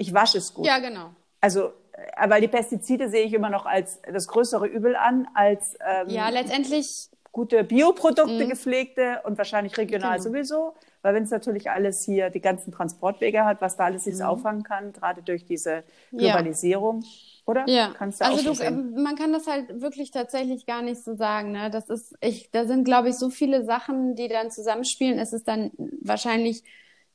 [0.00, 0.66] ich wasche es gut.
[0.66, 1.10] Ja, genau.
[1.40, 5.76] Also, äh, weil die Pestizide sehe ich immer noch als das größere Übel an, als
[5.86, 8.48] ähm, ja, letztendlich gute Bioprodukte, mhm.
[8.48, 10.30] gepflegte und wahrscheinlich regional genau.
[10.30, 10.74] sowieso.
[11.02, 14.22] Weil wenn es natürlich alles hier die ganzen Transportwege hat, was da alles sich mhm.
[14.22, 17.08] auffangen kann, gerade durch diese Globalisierung, ja.
[17.46, 17.68] oder?
[17.68, 21.52] Ja, Kannst du also du, man kann das halt wirklich tatsächlich gar nicht so sagen.
[21.52, 21.70] Ne?
[21.70, 25.18] Das ist, ich, da sind, glaube ich, so viele Sachen, die dann zusammenspielen.
[25.18, 26.64] Es ist dann wahrscheinlich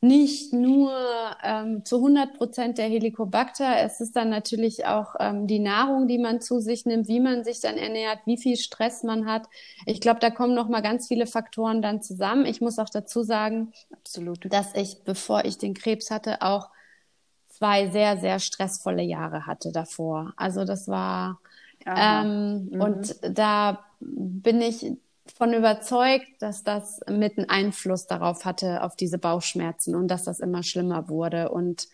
[0.01, 0.93] nicht nur
[1.43, 3.79] ähm, zu 100 Prozent der Helicobacter.
[3.79, 7.43] Es ist dann natürlich auch ähm, die Nahrung, die man zu sich nimmt, wie man
[7.43, 9.47] sich dann ernährt, wie viel Stress man hat.
[9.85, 12.45] Ich glaube, da kommen noch mal ganz viele Faktoren dann zusammen.
[12.45, 14.51] Ich muss auch dazu sagen, Absolut.
[14.51, 16.69] dass ich, bevor ich den Krebs hatte, auch
[17.47, 20.33] zwei sehr, sehr stressvolle Jahre hatte davor.
[20.35, 21.39] Also das war,
[21.85, 22.81] ähm, mhm.
[22.81, 24.85] und da bin ich
[25.33, 30.39] von überzeugt, dass das mit einen Einfluss darauf hatte, auf diese Bauchschmerzen und dass das
[30.39, 31.87] immer schlimmer wurde und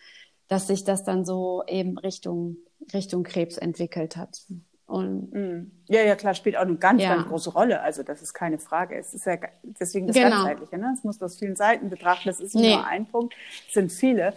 [0.48, 2.58] dass sich das dann so eben Richtung,
[2.94, 4.42] Richtung Krebs entwickelt hat.
[4.86, 5.72] Und mm.
[5.88, 7.16] ja, ja, klar, spielt auch eine ganz, ja.
[7.16, 7.82] ganz große Rolle.
[7.82, 8.98] Also das ist keine Frage.
[8.98, 10.30] Es ist ja deswegen das genau.
[10.30, 10.78] Ganzheitliche.
[10.78, 10.94] Ne?
[10.94, 12.28] Es muss aus vielen Seiten betrachten.
[12.28, 12.76] Das ist nicht nee.
[12.76, 13.34] nur ein Punkt,
[13.68, 14.34] es sind viele.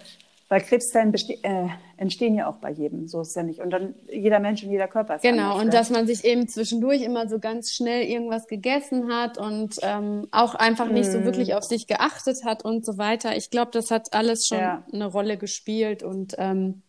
[0.49, 3.61] Weil Krebszellen äh, entstehen ja auch bei jedem, so ist es ja nicht.
[3.61, 6.49] Und dann jeder Mensch und jeder Körper ist Genau, anders, und dass man sich eben
[6.49, 11.13] zwischendurch immer so ganz schnell irgendwas gegessen hat und ähm, auch einfach nicht mm.
[11.13, 13.37] so wirklich auf sich geachtet hat und so weiter.
[13.37, 14.85] Ich glaube, das hat alles schon ja.
[14.93, 16.83] eine Rolle gespielt und ähm,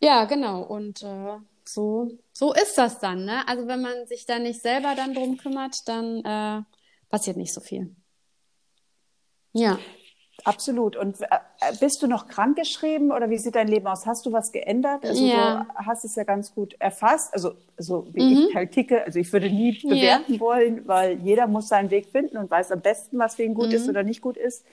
[0.00, 0.62] ja, genau.
[0.62, 3.24] Und äh, so, so ist das dann.
[3.24, 3.46] Ne?
[3.48, 6.62] Also wenn man sich da nicht selber dann drum kümmert, dann äh,
[7.08, 7.94] passiert nicht so viel.
[9.52, 9.78] Ja.
[10.42, 10.96] Absolut.
[10.96, 11.26] Und äh,
[11.80, 14.04] bist du noch krankgeschrieben oder wie sieht dein Leben aus?
[14.04, 15.04] Hast du was geändert?
[15.04, 15.64] Also ja.
[15.64, 17.32] du hast es ja ganz gut erfasst.
[17.32, 18.48] Also so wie mhm.
[18.48, 19.04] ich halt ticke.
[19.04, 20.40] Also ich würde nie bewerten ja.
[20.40, 23.68] wollen, weil jeder muss seinen Weg finden und weiß am besten, was für ihn gut
[23.68, 23.74] mhm.
[23.74, 24.64] ist oder nicht gut ist.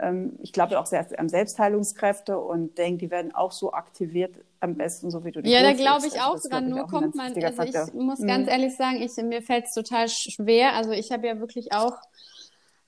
[0.00, 4.76] Ähm, ich glaube auch sehr an Selbstheilungskräfte und denke, die werden auch so aktiviert am
[4.76, 6.68] besten, so wie du die Ja, da glaube ich also auch dran.
[6.68, 8.26] Nur kommt man, also ich muss mhm.
[8.26, 10.74] ganz ehrlich sagen, ich, mir fällt es total schwer.
[10.74, 11.96] Also ich habe ja wirklich auch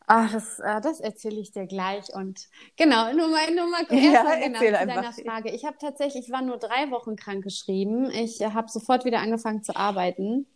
[0.06, 2.14] Ach, das, äh, das erzähle ich dir gleich.
[2.14, 5.50] Und genau, nur mal, nur mal ja, genau, zu deiner Frage.
[5.50, 8.10] Ich habe tatsächlich, ich war nur drei Wochen krank geschrieben.
[8.10, 10.46] Ich habe sofort wieder angefangen zu arbeiten.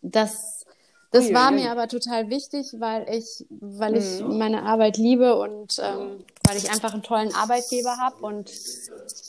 [0.00, 0.66] Das,
[1.12, 1.62] das ja, war ja.
[1.62, 4.38] mir aber total wichtig, weil ich, weil ich mhm.
[4.38, 8.50] meine Arbeit liebe und ähm, weil ich einfach einen tollen Arbeitgeber habe und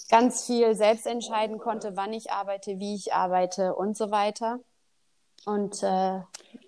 [0.09, 4.59] ganz viel selbst entscheiden konnte, wann ich arbeite, wie ich arbeite und so weiter.
[5.45, 6.21] Und äh,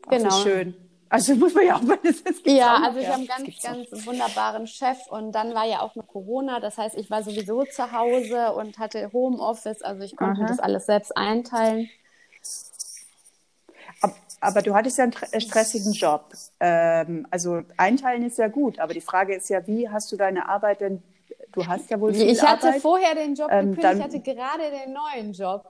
[0.07, 0.29] genau.
[0.29, 0.84] Ach, schön.
[1.09, 3.61] Also muss man ja auch mal das ist Ja, also ich ja, habe einen ganz,
[3.61, 4.05] ganz auch.
[4.07, 6.59] wunderbaren Chef und dann war ja auch noch Corona.
[6.59, 10.47] Das heißt, ich war sowieso zu Hause und hatte Homeoffice, also ich konnte Aha.
[10.47, 11.89] das alles selbst einteilen.
[14.41, 16.25] Aber du hattest ja einen äh, stressigen Job.
[16.59, 20.47] Ähm, also einteilen ist ja gut, aber die Frage ist ja, wie hast du deine
[20.49, 21.01] Arbeit denn
[21.53, 22.81] Du hast ja wohl viel Ich hatte Arbeit.
[22.81, 25.63] vorher den Job ähm, gekündigt, ich hatte gerade den neuen Job.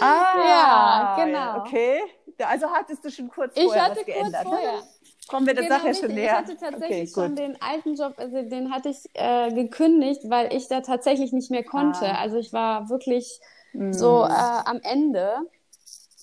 [0.00, 1.58] ah, ja, genau.
[1.60, 2.00] Okay.
[2.38, 4.44] Also hattest du schon kurz vorher ich hatte was geändert.
[4.44, 4.82] Kurz vorher.
[5.28, 6.24] Kommen wir der genau, Sache schon näher.
[6.24, 10.52] Ich hatte tatsächlich okay, schon den alten Job, also den hatte ich äh, gekündigt, weil
[10.52, 12.06] ich da tatsächlich nicht mehr konnte.
[12.06, 12.20] Ah.
[12.20, 13.40] Also ich war wirklich
[13.72, 13.92] mm.
[13.92, 15.46] so äh, am Ende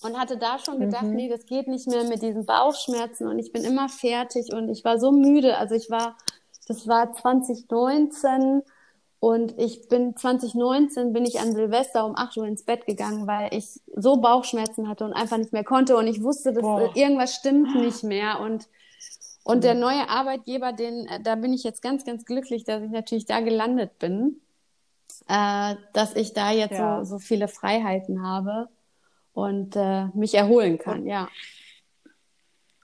[0.02, 1.16] und hatte da schon gedacht, mhm.
[1.16, 4.86] nee, das geht nicht mehr mit diesen Bauchschmerzen und ich bin immer fertig und ich
[4.86, 5.58] war so müde.
[5.58, 6.18] Also ich war,
[6.68, 8.64] das war 2019
[9.20, 13.54] und ich bin 2019 bin ich an Silvester um 8 Uhr ins Bett gegangen, weil
[13.54, 15.98] ich so Bauchschmerzen hatte und einfach nicht mehr konnte.
[15.98, 16.96] Und ich wusste, dass Boah.
[16.96, 18.40] irgendwas stimmt nicht mehr.
[18.40, 18.70] Und,
[19.44, 23.26] und der neue Arbeitgeber, den, da bin ich jetzt ganz, ganz glücklich, dass ich natürlich
[23.26, 24.40] da gelandet bin,
[25.28, 27.04] äh, dass ich da jetzt ja.
[27.04, 28.70] so, so viele Freiheiten habe
[29.34, 31.28] und äh, mich erholen kann, ja.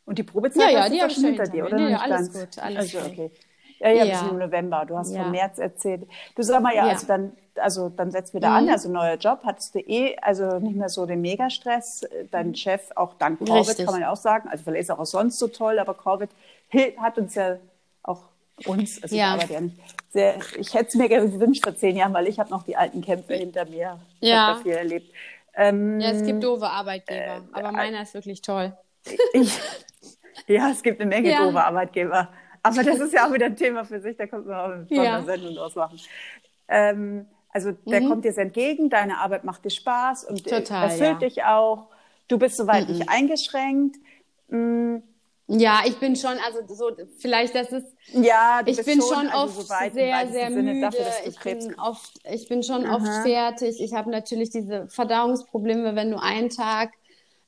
[0.03, 1.79] Und die Probezeit ja, ja, die hast du hinter dir, oder?
[1.79, 3.31] Ja, ja, alles gut, alles also, okay.
[3.79, 4.85] Ja, ja, bis im November.
[4.85, 5.23] Du hast ja.
[5.23, 6.07] vom März erzählt.
[6.35, 6.93] Du sag mal, ja, ja.
[6.93, 8.55] also dann, also dann setzt wieder mhm.
[8.55, 9.39] an, also neuer Job.
[9.43, 12.05] Hattest du eh, also nicht mehr so den Megastress.
[12.31, 13.85] Dein Chef, auch dank Covid, Richtig.
[13.85, 14.49] kann man ja auch sagen.
[14.49, 16.29] Also vielleicht ist auch sonst so toll, aber Covid
[16.97, 17.57] hat uns ja
[18.03, 18.21] auch
[18.65, 19.27] uns, also ja.
[19.27, 19.75] ich arbeite ja nicht,
[20.09, 23.01] sehr, ich hätte es mir gewünscht vor zehn Jahren, weil ich habe noch die alten
[23.01, 23.99] Kämpfe hinter mir.
[24.21, 24.47] Ich ja.
[24.47, 25.13] habe viel erlebt.
[25.55, 28.73] Ähm, ja, es gibt doofe Arbeitgeber, äh, aber meiner ist wirklich toll.
[29.33, 29.59] Ich,
[30.47, 31.43] ja, es gibt eine Menge ja.
[31.43, 32.29] doofe Arbeitgeber.
[32.65, 34.87] Aber das ist ja auch wieder ein Thema für sich, da kommt man auch eine
[34.89, 35.21] ja.
[35.21, 35.99] Sendung draus machen.
[36.67, 38.09] Ähm, also der mhm.
[38.09, 41.27] kommt dir entgegen, deine Arbeit macht dir Spaß und Total, erfüllt ja.
[41.27, 41.87] dich auch.
[42.27, 42.95] Du bist soweit mhm.
[42.95, 43.97] nicht eingeschränkt.
[44.47, 45.03] Mhm.
[45.47, 47.85] Ja, ich bin schon, also so vielleicht, das ist.
[48.13, 50.81] Ja, ich bin schon, schon also oft so sehr, sehr Sinne müde.
[50.81, 52.95] Dafür, ich bin oft, ich bin schon Aha.
[52.95, 53.79] oft fertig.
[53.79, 56.93] Ich habe natürlich diese Verdauungsprobleme, wenn du einen Tag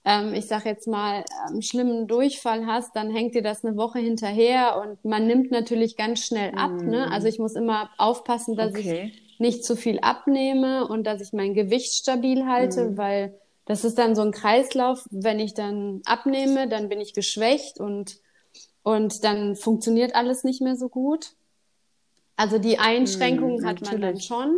[0.07, 3.99] ähm, ich sag jetzt mal, einen schlimmen Durchfall hast, dann hängt dir das eine Woche
[3.99, 6.71] hinterher und man nimmt natürlich ganz schnell ab.
[6.71, 6.89] Mm.
[6.89, 7.11] Ne?
[7.11, 9.11] Also ich muss immer aufpassen, dass okay.
[9.13, 12.97] ich nicht zu viel abnehme und dass ich mein Gewicht stabil halte, mm.
[12.97, 15.05] weil das ist dann so ein Kreislauf.
[15.11, 18.21] Wenn ich dann abnehme, dann bin ich geschwächt und
[18.83, 21.33] und dann funktioniert alles nicht mehr so gut.
[22.37, 24.55] Also die Einschränkungen hm, hat man dann schon,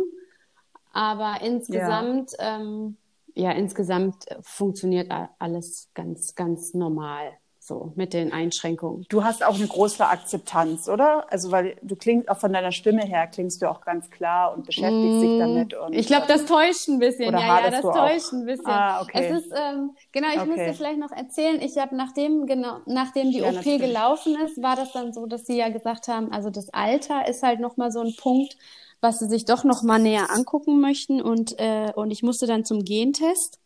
[0.92, 2.60] aber insgesamt, ja.
[2.60, 2.96] Ähm,
[3.40, 9.06] ja, insgesamt funktioniert alles ganz, ganz normal so mit den Einschränkungen.
[9.08, 11.30] Du hast auch eine große Akzeptanz, oder?
[11.32, 14.66] Also weil du klingst auch von deiner Stimme her klingst du auch ganz klar und
[14.66, 15.74] beschäftigst mm, dich damit.
[15.74, 17.32] Und, ich glaube, das täuscht ein bisschen.
[17.32, 18.66] Ja, ja, das täuscht ein bisschen.
[18.66, 19.26] Ah, okay.
[19.26, 20.28] Es ist ähm, genau.
[20.28, 20.46] Ich okay.
[20.48, 21.60] muss dir vielleicht noch erzählen.
[21.62, 23.80] Ich habe nachdem genau nachdem die ja, OP natürlich.
[23.82, 27.42] gelaufen ist, war das dann so, dass sie ja gesagt haben, also das Alter ist
[27.42, 28.56] halt noch mal so ein Punkt,
[29.00, 32.64] was sie sich doch noch mal näher angucken möchten und äh, und ich musste dann
[32.64, 33.58] zum Gentest.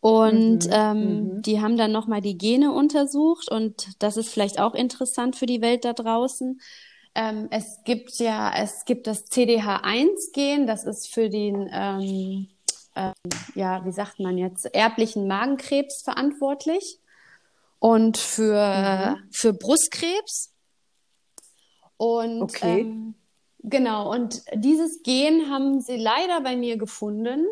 [0.00, 1.42] Und mhm, ähm, mhm.
[1.42, 5.62] die haben dann nochmal die Gene untersucht und das ist vielleicht auch interessant für die
[5.62, 6.60] Welt da draußen.
[7.14, 12.48] Ähm, es gibt ja, es gibt das CDH1-Gen, das ist für den, ähm,
[12.94, 13.12] äh,
[13.54, 16.98] ja, wie sagt man jetzt, erblichen Magenkrebs verantwortlich
[17.78, 19.28] und für, mhm.
[19.30, 20.52] für Brustkrebs.
[21.96, 22.80] Und okay.
[22.80, 23.14] ähm,
[23.64, 27.46] genau, und dieses Gen haben sie leider bei mir gefunden.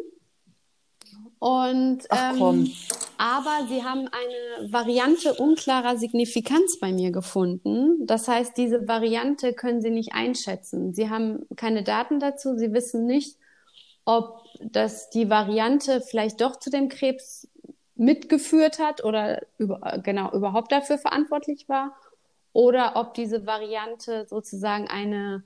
[1.39, 2.71] Und Ach, ähm,
[3.19, 8.07] aber sie haben eine Variante unklarer Signifikanz bei mir gefunden.
[8.07, 10.95] Das heißt, diese Variante können sie nicht einschätzen.
[10.95, 12.57] Sie haben keine Daten dazu.
[12.57, 13.37] Sie wissen nicht,
[14.05, 17.49] ob das die Variante vielleicht doch zu dem Krebs
[17.95, 21.95] mitgeführt hat oder über, genau überhaupt dafür verantwortlich war
[22.53, 25.45] oder ob diese Variante sozusagen eine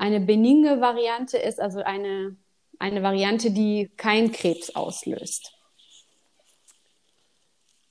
[0.00, 2.36] eine benigne Variante ist, also eine
[2.80, 5.52] eine Variante, die kein Krebs auslöst.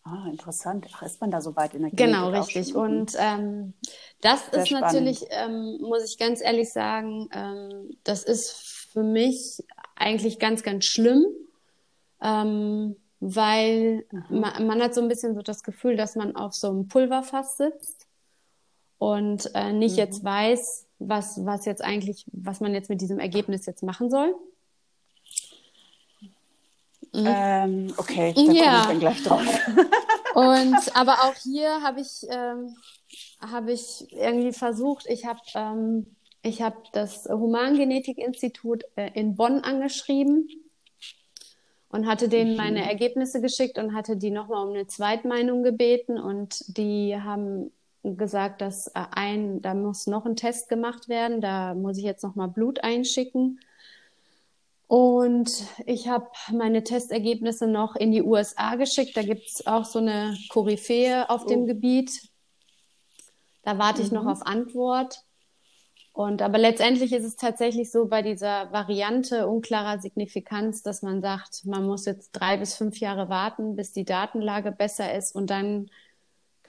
[0.03, 0.88] Ah, interessant.
[0.91, 2.14] Ach, ist man da so weit in der Klinik?
[2.14, 2.74] Genau, richtig.
[2.74, 3.76] Und ähm,
[4.22, 8.51] das Sehr ist natürlich, ähm, muss ich ganz ehrlich sagen, ähm, das ist
[8.91, 9.64] für mich
[9.95, 11.24] eigentlich ganz, ganz schlimm,
[12.22, 14.39] ähm, weil mhm.
[14.39, 17.57] man, man, hat so ein bisschen so das Gefühl, dass man auf so einem Pulverfass
[17.57, 18.07] sitzt
[18.97, 19.97] und äh, nicht mhm.
[19.99, 24.36] jetzt weiß, was, was jetzt eigentlich, was man jetzt mit diesem Ergebnis jetzt machen soll.
[27.14, 27.26] Mhm.
[27.26, 28.52] Ähm, okay, da ja.
[28.52, 29.41] komme ich dann gleich drauf.
[30.36, 32.76] Und aber auch hier habe ich ähm,
[33.41, 35.06] habe ich irgendwie versucht.
[35.08, 36.06] Ich habe ähm,
[36.43, 40.47] ich habe das Humangenetikinstitut äh, in Bonn angeschrieben
[41.89, 42.58] und hatte denen mhm.
[42.58, 47.72] meine Ergebnisse geschickt und hatte die nochmal um eine Zweitmeinung gebeten und die haben
[48.04, 52.24] gesagt, dass äh, ein, da muss noch ein Test gemacht werden, da muss ich jetzt
[52.24, 53.60] nochmal Blut einschicken.
[54.88, 59.16] Und ich habe meine Testergebnisse noch in die USA geschickt.
[59.16, 61.47] Da gibt es auch so eine Koryphäe auf oh.
[61.47, 62.30] dem Gebiet.
[63.62, 64.06] Da warte mhm.
[64.06, 64.30] ich noch mhm.
[64.30, 65.24] auf Antwort.
[66.12, 71.66] Und aber letztendlich ist es tatsächlich so bei dieser Variante unklarer Signifikanz, dass man sagt,
[71.66, 75.36] man muss jetzt drei bis fünf Jahre warten, bis die Datenlage besser ist.
[75.36, 75.89] Und dann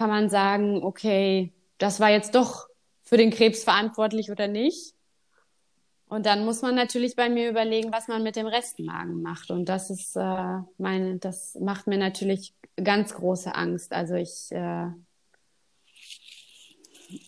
[0.00, 2.68] kann man sagen, okay, das war jetzt doch
[3.02, 4.94] für den Krebs verantwortlich oder nicht.
[6.08, 9.50] Und dann muss man natürlich bei mir überlegen, was man mit dem Restmagen macht.
[9.50, 13.92] Und das ist äh, meine, das macht mir natürlich ganz große Angst.
[13.92, 14.86] Also ich äh,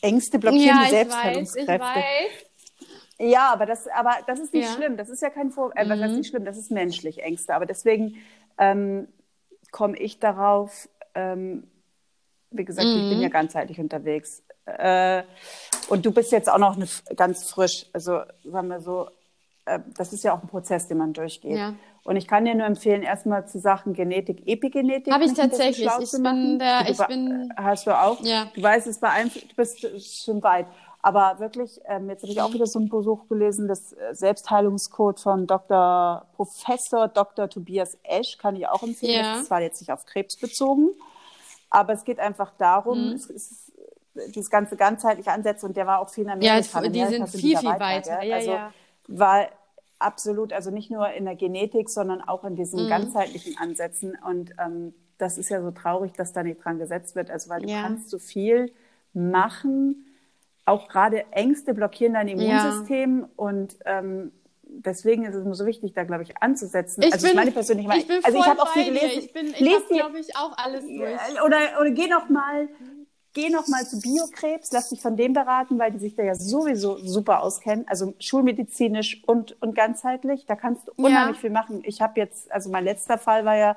[0.00, 1.78] Ängste blockieren ja, die Selbstheilungskräfte.
[1.78, 3.30] Weiß, ich weiß.
[3.32, 4.74] Ja, aber das, aber das ist nicht ja.
[4.74, 4.96] schlimm.
[4.96, 6.16] Das ist ja kein Vor äh, mhm.
[6.16, 7.54] nicht schlimm, das ist menschlich, Ängste.
[7.54, 8.16] Aber deswegen
[8.56, 9.08] ähm,
[9.70, 11.68] komme ich darauf, ähm,
[12.52, 12.94] wie gesagt, mhm.
[12.94, 13.32] ich bin ja mhm.
[13.32, 14.42] ganzheitlich unterwegs.
[14.66, 15.22] Äh,
[15.88, 16.76] und du bist jetzt auch noch
[17.16, 17.86] ganz frisch.
[17.92, 19.08] Also sagen wir so,
[19.64, 21.56] äh, das ist ja auch ein Prozess, den man durchgeht.
[21.56, 21.74] Ja.
[22.04, 25.12] Und ich kann dir nur empfehlen, erstmal zu Sachen Genetik, Epigenetik.
[25.12, 25.88] Habe ich tatsächlich.
[26.00, 27.52] Ich bin der, ich bin.
[27.56, 28.20] Hast du auch?
[28.22, 28.48] Ja.
[28.54, 30.66] Du weißt, es beeinflusst, du bist schon weit.
[31.04, 35.18] Aber wirklich, ähm, jetzt habe ich auch wieder so ein Besuch gelesen, das äh, Selbstheilungscode
[35.18, 36.26] von Dr.
[36.36, 37.48] Professor Dr.
[37.50, 39.24] Tobias Esch, kann ich auch empfehlen.
[39.24, 39.36] Ja.
[39.36, 40.90] Das zwar jetzt nicht auf Krebs bezogen,
[41.72, 43.12] aber es geht einfach darum, mhm.
[43.14, 43.72] es ist
[44.34, 46.82] dieses ganze ganzheitliche Ansätze und der war auch viel in Amerika.
[46.82, 47.80] Ja, die sind viel, viel weiter.
[47.80, 48.22] weiter.
[48.22, 48.72] Ja, also ja.
[49.08, 49.48] war
[49.98, 52.88] absolut, also nicht nur in der Genetik, sondern auch in diesen mhm.
[52.90, 54.18] ganzheitlichen Ansätzen.
[54.28, 57.30] Und ähm, das ist ja so traurig, dass da nicht dran gesetzt wird.
[57.30, 57.82] Also weil du ja.
[57.82, 58.70] kannst so viel
[59.14, 60.06] machen,
[60.66, 64.30] auch gerade Ängste blockieren dein Immunsystem und ähm,
[64.78, 67.02] deswegen ist es nur so wichtig, da glaube ich anzusetzen.
[67.02, 68.04] Ich also bin, ich meine persönliche Meinung.
[68.08, 69.24] Ich also ich habe auch viel gelesen.
[69.24, 71.42] Ich bin, ich glaube ich auch alles durch.
[71.44, 72.68] Oder oder geh noch mal
[73.34, 76.34] geh noch mal zu Biokrebs, lass dich von dem beraten, weil die sich da ja
[76.34, 80.46] sowieso super auskennen, also schulmedizinisch und, und ganzheitlich.
[80.46, 81.40] Da kannst du unheimlich ja.
[81.40, 81.82] viel machen.
[81.84, 83.76] Ich habe jetzt, also mein letzter Fall war ja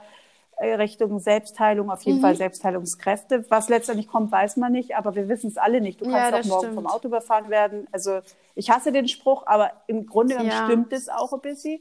[0.59, 2.21] Richtung Selbstheilung, auf jeden mhm.
[2.21, 3.45] Fall Selbstheilungskräfte.
[3.49, 6.01] Was letztendlich kommt, weiß man nicht, aber wir wissen es alle nicht.
[6.01, 6.75] Du kannst ja, auch morgen stimmt.
[6.75, 7.87] vom Auto überfahren werden.
[7.91, 8.19] Also
[8.55, 10.65] ich hasse den Spruch, aber im Grunde genommen ja.
[10.65, 11.79] stimmt es auch ein bisschen.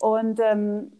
[0.00, 0.92] Und ähm,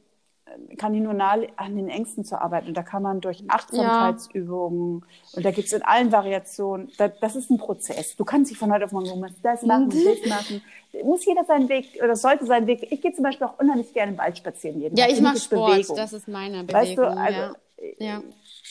[0.77, 2.69] kann ich nur nahe an den Ängsten zu arbeiten.
[2.69, 5.37] Und da kann man durch Achtsamkeitsübungen ja.
[5.37, 8.17] und da gibt es in allen Variationen, da, das ist ein Prozess.
[8.17, 9.09] Du kannst dich von heute auf morgen
[9.43, 10.05] das machen, mhm.
[10.05, 10.63] das machen.
[11.05, 12.91] Muss jeder seinen Weg oder sollte seinen Weg.
[12.91, 14.81] Ich gehe zum Beispiel auch unheimlich gerne im Wald spazieren.
[14.81, 15.97] Jeden ja, ich mache Sport, Bewegung.
[15.97, 16.75] das ist meine Bewegung.
[16.75, 17.55] Weißt du, also,
[17.99, 18.21] ja.
[18.21, 18.23] ja.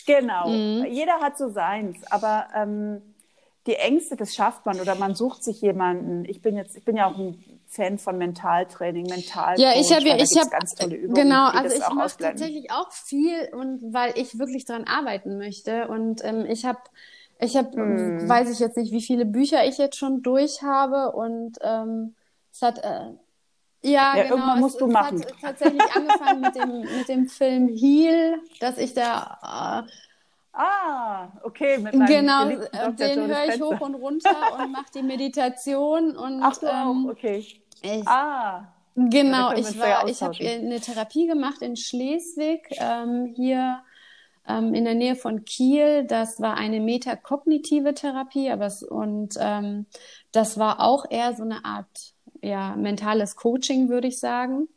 [0.05, 0.49] Genau.
[0.49, 0.85] Mhm.
[0.85, 3.01] Jeder hat so seins, aber ähm,
[3.67, 6.25] die Ängste, das schafft man oder man sucht sich jemanden.
[6.25, 9.59] Ich bin jetzt, ich bin ja auch ein Fan von Mentaltraining, Mental.
[9.59, 11.15] Ja, ich habe ja, ich habe ganz tolle Übungen.
[11.15, 16.23] Genau, also ich mache tatsächlich auch viel und weil ich wirklich dran arbeiten möchte und
[16.23, 16.79] ähm, ich habe
[17.39, 18.27] ich habe, hm.
[18.27, 22.15] weiß ich jetzt nicht, wie viele Bücher ich jetzt schon durch habe und ähm,
[22.51, 23.11] es hat äh,
[23.83, 24.35] ja, ja, genau.
[24.35, 25.21] Irgendwann musst es, du machen.
[25.21, 29.91] hat tatsächlich angefangen mit dem, mit dem Film Heal, dass ich da äh,
[30.59, 31.77] Ah, okay.
[31.77, 36.17] Mit genau, äh, den höre ich hoch und runter und mache die Meditation.
[36.17, 37.45] Und, Ach so, ähm, okay.
[37.83, 38.67] Ich, ah.
[38.95, 43.83] Genau, ich war, ich habe eine Therapie gemacht in Schleswig, ähm, hier
[44.47, 46.05] ähm, in der Nähe von Kiel.
[46.05, 49.85] Das war eine metakognitive Therapie, aber es, und ähm,
[50.31, 54.67] das war auch eher so eine Art ja, mentales Coaching, würde ich sagen.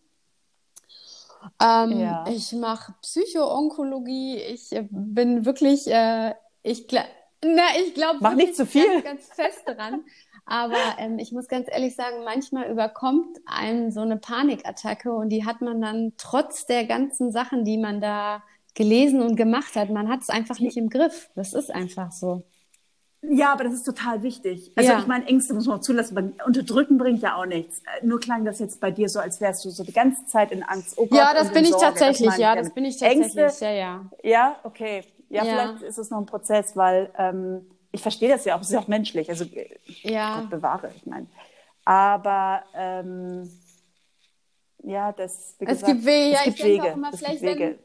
[1.61, 2.25] Ähm, ja.
[2.29, 4.37] Ich mache Psychoonkologie.
[4.37, 6.87] Ich äh, bin wirklich, äh, ich,
[7.45, 9.03] na, ich glaube, mach nicht zu viel.
[9.03, 10.05] Ganz, ganz fest dran.
[10.47, 15.45] Aber ähm, ich muss ganz ehrlich sagen, manchmal überkommt einem so eine Panikattacke und die
[15.45, 18.43] hat man dann trotz der ganzen Sachen, die man da
[18.75, 21.31] gelesen und gemacht hat, man hat es einfach nicht im Griff.
[21.35, 22.45] Das ist einfach so.
[23.23, 24.73] Ja, aber das ist total wichtig.
[24.77, 24.99] Also ja.
[24.99, 27.81] ich meine, Ängste muss man auch zulassen, aber unterdrücken bringt ja auch nichts.
[27.81, 30.53] Äh, nur klang das jetzt bei dir so, als wärst du so die ganze Zeit
[30.53, 30.95] in Angst.
[30.97, 31.85] Oh Gott, ja, das bin ich Sorge.
[31.85, 34.05] tatsächlich, ja, das bin ich tatsächlich, Ängste, ja, ja.
[34.23, 35.05] Ja, okay.
[35.29, 38.63] Ja, ja, vielleicht ist es noch ein Prozess, weil ähm, ich verstehe das ja auch,
[38.63, 39.29] es ist ja auch menschlich.
[39.29, 39.69] Also äh,
[40.03, 40.41] ja.
[40.41, 41.27] Gott bewahre, ich meine.
[41.85, 43.51] Aber ähm,
[44.83, 46.83] ja, das, wie gesagt, es gibt Wege, ja, es gibt ich Wege.
[46.83, 47.79] Auch immer, vielleicht, Wege.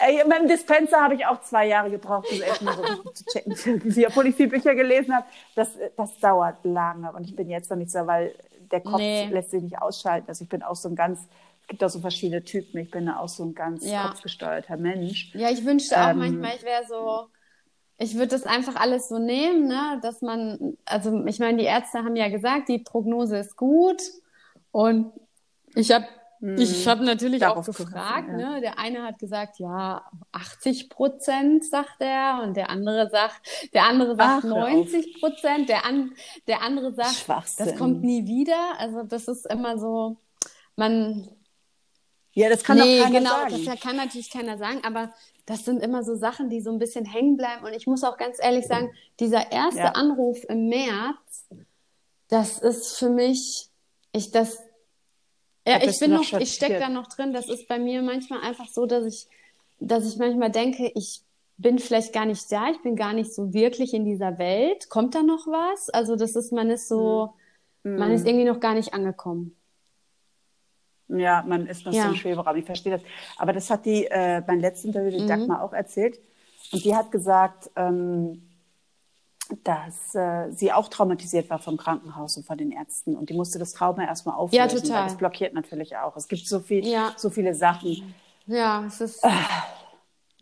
[0.00, 3.54] Äh, mit dem Dispenser habe ich auch zwei Jahre gebraucht, um erstmal so zu checken,
[3.84, 5.26] wie ich viele Bücher gelesen habe.
[5.54, 8.34] Das, das dauert lange und ich bin jetzt noch nicht so, weil
[8.70, 9.26] der Kopf nee.
[9.26, 10.28] lässt sich nicht ausschalten.
[10.28, 11.20] Also ich bin auch so ein ganz,
[11.62, 12.78] es gibt auch so verschiedene Typen.
[12.80, 14.08] Ich bin auch so ein ganz ja.
[14.08, 15.34] kopfgesteuerter Mensch.
[15.34, 17.28] Ja, ich wünschte auch ähm, manchmal, ich wäre so,
[17.98, 21.98] ich würde das einfach alles so nehmen, ne, dass man, also ich meine, die Ärzte
[21.98, 24.02] haben ja gesagt, die Prognose ist gut
[24.72, 25.12] und
[25.74, 26.06] ich habe
[26.44, 26.90] ich hm.
[26.90, 28.36] habe natürlich Darauf auch gefragt, ja.
[28.36, 28.60] ne?
[28.60, 34.14] Der eine hat gesagt, ja, 80 Prozent, sagt er, und der andere sagt, der andere
[34.14, 36.12] sagt Ach, 90 Prozent, der, an,
[36.46, 37.26] der andere sagt,
[37.58, 38.78] das kommt nie wieder.
[38.78, 40.18] Also das ist immer so,
[40.76, 41.26] man.
[42.34, 43.64] Ja, das kann nee, doch keiner genau, sagen.
[43.64, 45.14] das kann natürlich keiner sagen, aber
[45.46, 47.64] das sind immer so Sachen, die so ein bisschen hängen bleiben.
[47.64, 49.92] Und ich muss auch ganz ehrlich sagen, dieser erste ja.
[49.92, 51.48] Anruf im März,
[52.28, 53.70] das ist für mich,
[54.12, 54.58] ich das
[55.66, 57.32] ja, ich bin noch, noch ich stecke da noch drin.
[57.32, 59.26] Das ist bei mir manchmal einfach so, dass ich,
[59.80, 61.22] dass ich manchmal denke, ich
[61.56, 64.90] bin vielleicht gar nicht da, ich bin gar nicht so wirklich in dieser Welt.
[64.90, 65.88] Kommt da noch was?
[65.90, 67.34] Also das ist, man ist so,
[67.82, 67.96] mhm.
[67.96, 69.56] man ist irgendwie noch gar nicht angekommen.
[71.08, 72.04] Ja, man ist noch ja.
[72.04, 73.02] so im Schweberaum, ich verstehe das.
[73.36, 75.28] Aber das hat die, äh, beim letzten Interview die mhm.
[75.28, 76.18] Dagmar auch erzählt.
[76.72, 78.42] Und die hat gesagt, ähm,
[79.62, 83.58] dass äh, sie auch traumatisiert war vom Krankenhaus und von den Ärzten und die musste
[83.58, 84.56] das Trauma erstmal auflösen.
[84.56, 85.02] Ja, total.
[85.02, 86.16] Weil das blockiert natürlich auch.
[86.16, 87.12] Es gibt so viel, ja.
[87.16, 88.14] so viele Sachen.
[88.46, 89.24] Ja, es ist.
[89.24, 89.30] Ah.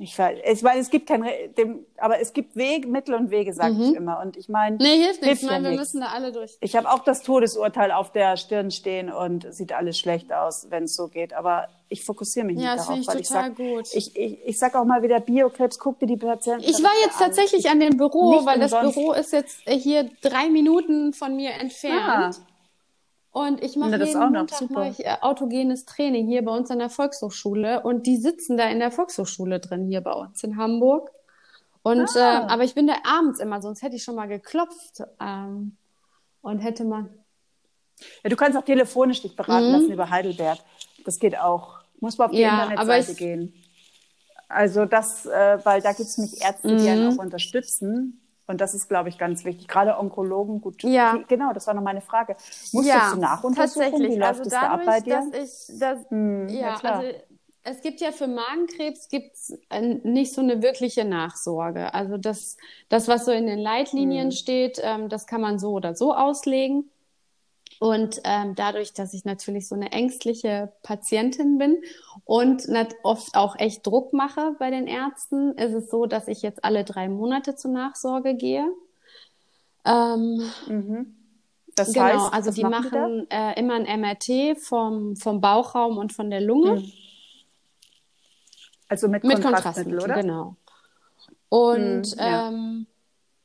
[0.03, 1.25] Ich, ich meine, es gibt kein,
[1.57, 3.83] dem, aber es gibt Wege, Mittel und Wege, sage mhm.
[3.83, 4.21] ich immer.
[4.21, 5.43] Und ich meine, nee, hilft nichts.
[5.43, 6.57] Ich meine, wir müssen da alle durch.
[6.61, 10.85] Ich habe auch das Todesurteil auf der Stirn stehen und sieht alles schlecht aus, wenn
[10.85, 11.33] es so geht.
[11.33, 14.75] Aber ich fokussiere mich ja, nicht darauf, ich weil ich sage, ich, ich, ich sag
[14.75, 16.65] auch mal wieder Biokrebs, guck dir die Patienten.
[16.65, 17.27] Ich war jetzt an.
[17.27, 21.51] tatsächlich an dem Büro, nicht weil das Büro ist jetzt hier drei Minuten von mir
[21.53, 22.41] entfernt.
[22.41, 22.52] Ah.
[23.33, 26.91] Und ich mache jeden Montag mache ich äh, autogenes Training hier bei uns an der
[26.91, 31.11] Volkshochschule und die sitzen da in der Volkshochschule drin hier bei uns in Hamburg.
[31.83, 32.47] Und ah.
[32.47, 35.79] äh, aber ich bin da abends immer, sonst hätte ich schon mal geklopft ähm,
[36.43, 37.09] und hätte man.
[38.23, 39.73] Ja, du kannst auch telefonisch dich beraten mhm.
[39.73, 40.59] lassen über Heidelberg.
[41.07, 41.79] Das geht auch.
[42.01, 43.55] Muss man auf die ja, Internetseite gehen.
[44.49, 46.89] Also das, äh, weil da gibt es nämlich Ärzte, die mhm.
[46.89, 48.22] einen auch unterstützen.
[48.47, 49.69] Und das ist, glaube ich, ganz wichtig.
[49.69, 50.83] Gerade Onkologen, gut.
[50.83, 51.19] Ja.
[51.29, 52.37] Genau, das war noch meine Frage.
[52.73, 54.01] Musstest ja, du nachuntersuchen?
[54.01, 55.23] Wie läuft also es da ab bei dir?
[55.31, 57.09] Dass ich, dass, hm, ja, ja also
[57.65, 59.57] es gibt ja für Magenkrebs gibt's
[60.03, 61.95] nicht so eine wirkliche Nachsorge.
[61.95, 62.57] Also das,
[62.89, 64.33] das was so in den Leitlinien hm.
[64.33, 66.91] steht, ähm, das kann man so oder so auslegen.
[67.83, 71.83] Und ähm, dadurch, dass ich natürlich so eine ängstliche Patientin bin
[72.25, 72.69] und
[73.03, 76.85] oft auch echt Druck mache bei den Ärzten, ist es so, dass ich jetzt alle
[76.85, 78.65] drei Monate zur Nachsorge gehe.
[79.85, 81.17] Ähm, mhm.
[81.75, 86.13] Das genau, heißt, also die machen, die äh, immer ein MRT vom, vom Bauchraum und
[86.13, 86.83] von der Lunge.
[86.83, 86.93] Mhm.
[88.87, 90.23] Also mit, mit Kontrastmittel, Kontrastmittel, oder?
[90.23, 90.57] Genau.
[91.49, 92.49] Und hm, ja.
[92.49, 92.87] ähm,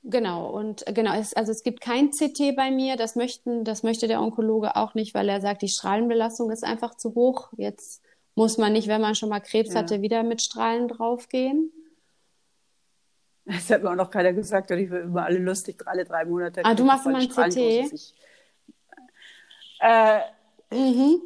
[0.10, 4.08] genau, und genau, es, also es gibt kein CT bei mir, das möchten, das möchte
[4.08, 7.50] der Onkologe auch nicht, weil er sagt, die Strahlenbelastung ist einfach zu hoch.
[7.58, 8.02] Jetzt
[8.36, 9.80] muss man nicht, wenn man schon mal Krebs ja.
[9.80, 11.72] hatte, wieder mit Strahlen draufgehen.
[13.46, 16.26] Das hat mir auch noch keiner gesagt, und ich will immer alle lustig, alle drei
[16.26, 16.62] Monate.
[16.66, 17.58] Ah, du machst immer ein CT?
[19.80, 20.20] Äh,
[20.72, 21.22] mhm.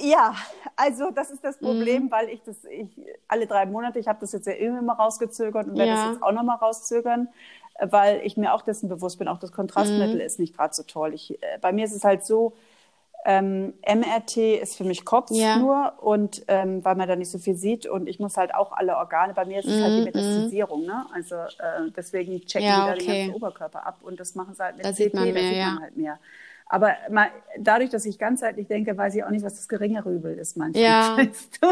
[0.00, 0.34] Ja,
[0.76, 2.10] also das ist das Problem, mhm.
[2.10, 2.88] weil ich das ich,
[3.28, 5.96] alle drei Monate, ich habe das jetzt ja immer rausgezögert und werde ja.
[5.96, 7.28] das jetzt auch nochmal rauszögern,
[7.78, 10.20] weil ich mir auch dessen bewusst bin, auch das Kontrastmittel mhm.
[10.20, 11.14] ist nicht gerade so toll.
[11.14, 12.54] Ich, äh, bei mir ist es halt so,
[13.26, 15.58] ähm, MRT ist für mich Kopf ja.
[15.58, 18.72] nur und ähm, weil man da nicht so viel sieht und ich muss halt auch
[18.72, 20.04] alle Organe, bei mir ist es mm, halt die mhm, mhm.
[20.04, 21.06] Metastasierung, ne?
[21.12, 22.98] Also äh, deswegen checken ja, die da okay.
[22.98, 25.34] den ganzen Oberkörper ab und das machen sie halt mit da CT, sieht man mehr,
[25.34, 26.18] da sieht man halt mehr.
[26.72, 30.38] Aber mal, dadurch, dass ich ganzheitlich denke, weiß ich auch nicht, was das geringere Übel
[30.38, 30.84] ist manchmal.
[30.84, 31.16] Ja.
[31.18, 31.66] Weißt du?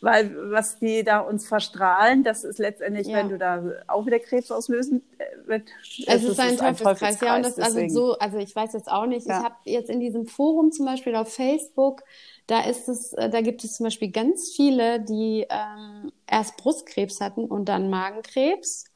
[0.00, 3.18] Weil was die da uns verstrahlen, das ist letztendlich, ja.
[3.18, 5.68] wenn du da auch wieder Krebs auslösen äh, wird.
[6.06, 7.20] Es, ist, ist ein Teufelskreis.
[7.20, 9.26] Ja, und das also so, also ich weiß jetzt auch nicht.
[9.26, 9.40] Ja.
[9.40, 12.02] Ich habe jetzt in diesem Forum zum Beispiel auf Facebook,
[12.46, 17.20] da ist es, äh, da gibt es zum Beispiel ganz viele, die ähm, erst Brustkrebs
[17.20, 18.86] hatten und dann Magenkrebs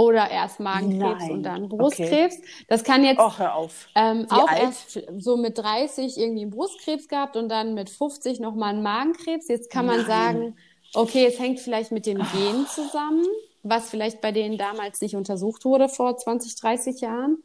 [0.00, 1.30] oder erst Magenkrebs Nein.
[1.30, 2.38] und dann Brustkrebs.
[2.38, 2.64] Okay.
[2.68, 3.86] Das kann jetzt oh, hör auf.
[3.94, 4.62] Ähm, auch alt?
[4.62, 9.48] erst so mit 30 irgendwie einen Brustkrebs gehabt und dann mit 50 nochmal einen Magenkrebs.
[9.48, 10.06] Jetzt kann man Nein.
[10.06, 10.56] sagen,
[10.94, 13.26] okay, es hängt vielleicht mit dem Gen zusammen,
[13.62, 17.42] was vielleicht bei denen damals nicht untersucht wurde vor 20, 30 Jahren.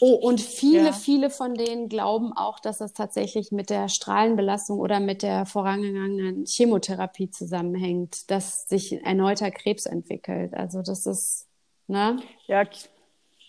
[0.00, 0.92] Oh, und viele, ja.
[0.92, 6.44] viele von denen glauben auch, dass das tatsächlich mit der Strahlenbelastung oder mit der vorangegangenen
[6.46, 10.54] Chemotherapie zusammenhängt, dass sich erneuter Krebs entwickelt.
[10.54, 11.46] Also das ist,
[11.86, 12.18] ne?
[12.46, 12.64] Ja,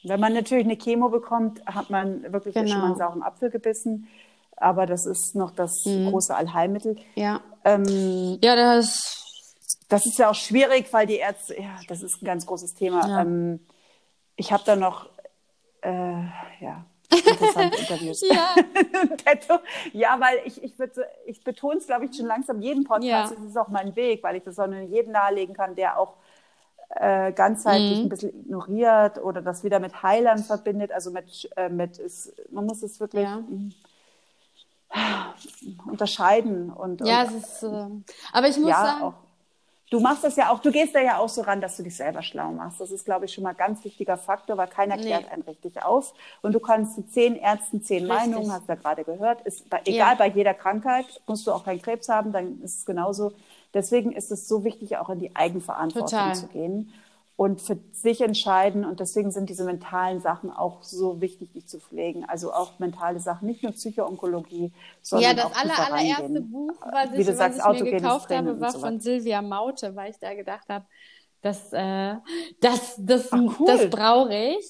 [0.04, 2.68] wenn man natürlich eine Chemo bekommt, hat man wirklich genau.
[2.68, 3.08] schon mal einen genau.
[3.08, 4.08] sauren Apfel gebissen.
[4.56, 6.10] Aber das ist noch das mhm.
[6.10, 6.96] große Allheilmittel.
[7.16, 7.42] Ja.
[7.64, 9.24] Ähm, ja, das.
[9.90, 13.08] Das ist ja auch schwierig, weil die Ärzte, ja, das ist ein ganz großes Thema.
[13.08, 13.22] Ja.
[13.22, 13.62] Ähm,
[14.36, 15.10] ich habe da noch
[15.88, 18.22] äh, ja, interessante Interviews.
[18.22, 18.56] ja.
[19.94, 20.74] ja, weil ich, ich,
[21.26, 23.32] ich betone es, glaube ich, schon langsam jeden Podcast.
[23.32, 23.38] Ja.
[23.38, 26.16] Das ist auch mein Weg, weil ich das auch jedem nahelegen kann, der auch
[26.90, 28.06] äh, ganzheitlich mhm.
[28.06, 30.92] ein bisschen ignoriert oder das wieder mit Heilern verbindet.
[30.92, 33.44] Also mit, äh, mit ist, man muss es wirklich ja.
[35.86, 36.72] unterscheiden.
[36.72, 37.88] Und, ja, und, es ist, äh,
[38.34, 39.14] aber ich muss ja, sagen, auch,
[39.90, 41.96] Du machst das ja auch, du gehst da ja auch so ran, dass du dich
[41.96, 42.82] selber schlau machst.
[42.82, 45.32] Das ist, glaube ich, schon mal ein ganz wichtiger Faktor, weil keiner klärt nee.
[45.32, 46.14] einen richtig auf.
[46.42, 48.18] Und du kannst zu zehn Ärzten zehn richtig.
[48.18, 49.42] Meinungen, hast du ja gerade gehört.
[49.42, 50.16] Ist bei, egal ja.
[50.16, 53.32] bei jeder Krankheit, musst du auch keinen Krebs haben, dann ist es genauso.
[53.74, 56.36] Deswegen ist es so wichtig, auch in die Eigenverantwortung Total.
[56.36, 56.92] zu gehen
[57.38, 58.84] und für sich entscheiden.
[58.84, 62.26] Und deswegen sind diese mentalen Sachen auch so wichtig, die zu pflegen.
[62.26, 64.74] Also auch mentale Sachen, nicht nur Psychoonkologie,
[65.04, 68.60] sondern ja, auch das aller, allererste Buch, was ich, was sagst, ich mir gekauft habe,
[68.60, 70.86] war so von Silvia Maute, weil ich da gedacht habe,
[71.42, 72.16] das, äh,
[72.60, 73.68] das, das, Ach, cool.
[73.68, 74.66] das brauche ich.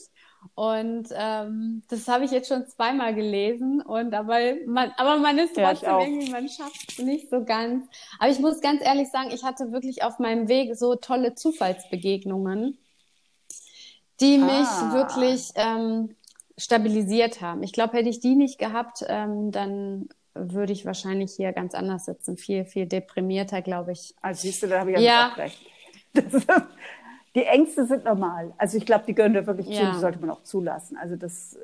[0.56, 3.82] Und ähm, das habe ich jetzt schon zweimal gelesen.
[3.82, 7.86] Und aber man, aber man ist trotzdem ja, irgendwie, man schafft es nicht so ganz.
[8.20, 12.78] Aber ich muss ganz ehrlich sagen, ich hatte wirklich auf meinem Weg so tolle Zufallsbegegnungen,
[14.20, 14.46] die ah.
[14.46, 16.16] mich wirklich ähm,
[16.58, 17.64] stabilisiert haben.
[17.64, 22.06] Ich glaube, hätte ich die nicht gehabt, ähm, dann würde ich wahrscheinlich hier ganz anders
[22.06, 22.38] sitzen.
[22.38, 24.16] Viel, viel deprimierter, glaube ich.
[24.22, 25.60] Also siehst du, da habe ich ja auch recht.
[26.14, 26.48] Das,
[27.38, 28.52] die Ängste sind normal.
[28.58, 29.86] Also ich glaube, die gehören da wirklich ja.
[29.86, 30.98] zu, die sollte man auch zulassen.
[30.98, 31.56] Also das,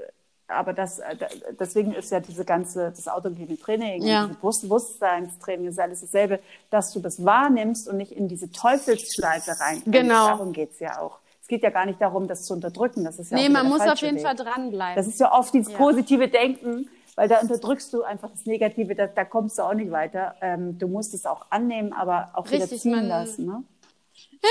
[0.47, 1.15] aber das, äh,
[1.59, 4.27] deswegen ist ja diese ganze, das autogene Training, ja.
[4.27, 9.91] dieses Bewusstseinstraining ist alles dasselbe, dass du das wahrnimmst und nicht in diese Teufelsschleife reinkommst.
[9.91, 10.27] Genau.
[10.27, 11.19] Darum geht es ja auch.
[11.41, 13.03] Es geht ja gar nicht darum, das zu unterdrücken.
[13.03, 14.23] Das ist ja nee, man muss auf jeden Weg.
[14.23, 14.95] Fall dranbleiben.
[14.95, 15.77] Das ist ja oft dieses ja.
[15.77, 19.91] positive Denken, weil da unterdrückst du einfach das Negative, da, da kommst du auch nicht
[19.91, 20.35] weiter.
[20.39, 23.45] Ähm, du musst es auch annehmen, aber auch Richtig, wieder ziehen man, lassen.
[23.45, 23.63] Ne?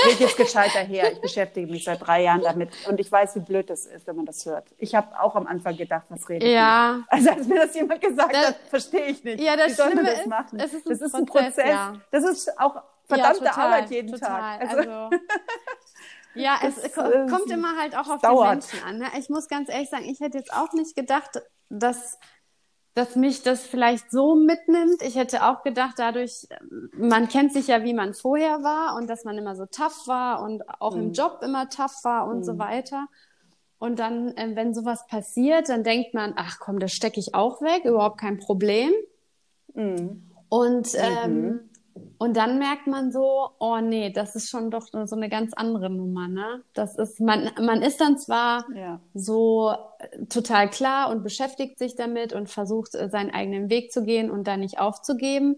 [0.07, 1.11] Geht jetzt gescheiter her.
[1.11, 4.15] Ich beschäftige mich seit drei Jahren damit und ich weiß, wie blöd das ist, wenn
[4.15, 4.65] man das hört.
[4.77, 7.03] Ich habe auch am Anfang gedacht, was redet ja.
[7.05, 7.11] Die?
[7.11, 9.39] Also als mir das jemand gesagt das, hat, verstehe ich nicht.
[9.39, 10.59] Ja, das wie soll man das ist, machen?
[10.59, 11.55] Es ist das ist ein Prozess.
[11.55, 11.69] Prozess.
[11.69, 11.93] Ja.
[12.11, 14.29] Das ist auch verdammte ja, total, Arbeit jeden total.
[14.29, 14.61] Tag.
[14.61, 15.09] Also, also
[16.35, 18.63] ja, es das, kommt immer halt auch auf dauert.
[18.71, 18.97] die Menschen an.
[18.97, 19.07] Ne?
[19.19, 22.17] Ich muss ganz ehrlich sagen, ich hätte jetzt auch nicht gedacht, dass
[22.93, 25.01] dass mich das vielleicht so mitnimmt.
[25.01, 26.47] Ich hätte auch gedacht, dadurch,
[26.95, 30.43] man kennt sich ja, wie man vorher war und dass man immer so tough war
[30.43, 31.03] und auch mhm.
[31.03, 32.43] im Job immer tough war und mhm.
[32.43, 33.07] so weiter.
[33.79, 37.61] Und dann, äh, wenn sowas passiert, dann denkt man, ach komm, das stecke ich auch
[37.61, 38.91] weg, überhaupt kein Problem.
[39.73, 40.29] Mhm.
[40.49, 41.69] Und ähm, mhm.
[42.17, 45.89] Und dann merkt man so, oh nee, das ist schon doch so eine ganz andere
[45.89, 46.63] Nummer, ne?
[46.73, 48.99] Das ist, man, man ist dann zwar ja.
[49.13, 54.03] so äh, total klar und beschäftigt sich damit und versucht, äh, seinen eigenen Weg zu
[54.03, 55.57] gehen und da nicht aufzugeben.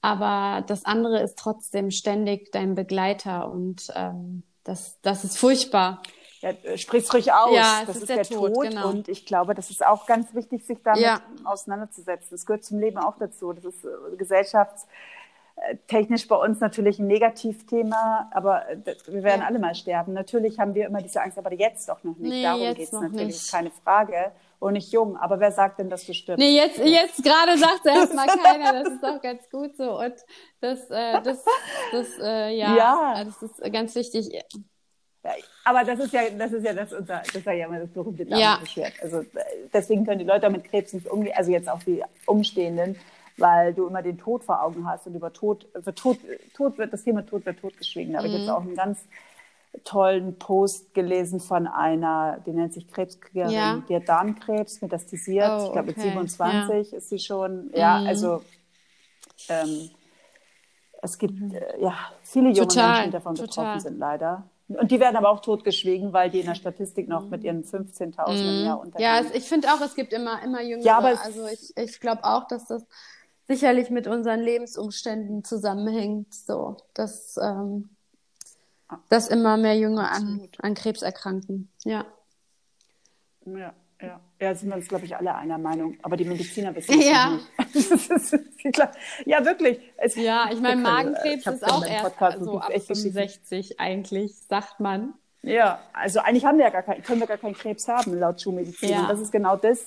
[0.00, 6.02] aber das andere ist trotzdem ständig dein Begleiter und ähm, das, das ist furchtbar.
[6.40, 7.54] Ja, sprich's ruhig aus.
[7.54, 8.54] Ja, das ist, ist der, der, Tod.
[8.54, 8.88] Tod genau.
[8.90, 11.20] Und ich glaube, das ist auch ganz wichtig, sich damit ja.
[11.44, 12.28] auseinanderzusetzen.
[12.30, 13.52] Das gehört zum Leben auch dazu.
[13.52, 14.16] Das ist äh,
[15.56, 18.76] gesellschaftstechnisch bei uns natürlich ein Negativthema, aber äh,
[19.06, 19.46] wir werden ja.
[19.46, 20.12] alle mal sterben.
[20.12, 22.30] Natürlich haben wir immer diese Angst, aber jetzt doch noch nicht.
[22.30, 23.50] Nee, Darum geht es natürlich, nicht.
[23.50, 24.32] keine Frage.
[24.58, 25.18] Und nicht jung.
[25.18, 26.38] Aber wer sagt denn, dass du stirbst?
[26.38, 28.84] Nee, jetzt, jetzt gerade sagt erstmal keiner.
[28.84, 30.00] Das ist auch ganz gut so.
[30.00, 30.14] Und
[30.60, 31.44] das, äh, das,
[31.92, 34.32] das, äh, ja, ja, das ist ganz wichtig
[35.64, 38.24] aber das ist ja, das ist ja das, unser, das ist ja immer das berühmte
[38.24, 38.94] Damoklesschwert.
[38.96, 39.02] Ja.
[39.02, 39.24] Also
[39.72, 42.96] deswegen können die Leute mit Krebs nicht umgehen, also jetzt auch die Umstehenden,
[43.38, 46.18] weil du immer den Tod vor Augen hast und über Tod, also Tod,
[46.54, 48.12] Tod wird, das Thema Tod wird totgeschwiegen.
[48.12, 48.50] Da habe ich jetzt mhm.
[48.50, 49.00] auch einen ganz
[49.84, 53.82] tollen Post gelesen von einer, die nennt sich Krebskriegerin, ja.
[53.88, 55.50] die hat Darmkrebs metastasiert.
[55.50, 56.00] Oh, ich glaube, okay.
[56.00, 56.98] mit 27 ja.
[56.98, 57.70] ist sie schon.
[57.74, 58.06] Ja, mhm.
[58.06, 58.42] also
[59.48, 59.90] ähm,
[61.02, 61.54] es gibt mhm.
[61.54, 63.46] äh, ja viele junge total, Menschen, die davon total.
[63.48, 64.44] betroffen sind, leider.
[64.68, 68.60] Und die werden aber auch totgeschwiegen, weil die in der Statistik noch mit ihren 15.000
[68.60, 69.08] im Jahr untergehen.
[69.08, 70.84] Ja, ich finde auch, es gibt immer, immer Jüngere.
[70.84, 72.84] Ja, aber also ich, ich glaube auch, dass das
[73.48, 77.90] sicherlich mit unseren Lebensumständen zusammenhängt, so, dass, ähm,
[79.08, 81.70] dass immer mehr Junge an, an Krebs erkranken.
[81.84, 82.06] Ja.
[83.44, 83.74] Ja.
[84.00, 85.96] Ja, ja sind wir uns, glaube ich, alle einer Meinung.
[86.02, 87.38] Aber die Mediziner wissen es ja.
[87.72, 88.78] nicht.
[89.26, 89.80] ja, wirklich.
[89.96, 95.14] Es, ja, ich meine, Magenkrebs ist auch erst so ab 65 eigentlich, sagt man.
[95.42, 98.40] Ja, also eigentlich haben wir ja gar kein, können wir gar keinen Krebs haben, laut
[98.40, 98.90] Schulmedizin.
[98.90, 99.02] Ja.
[99.02, 99.86] Und das ist genau das,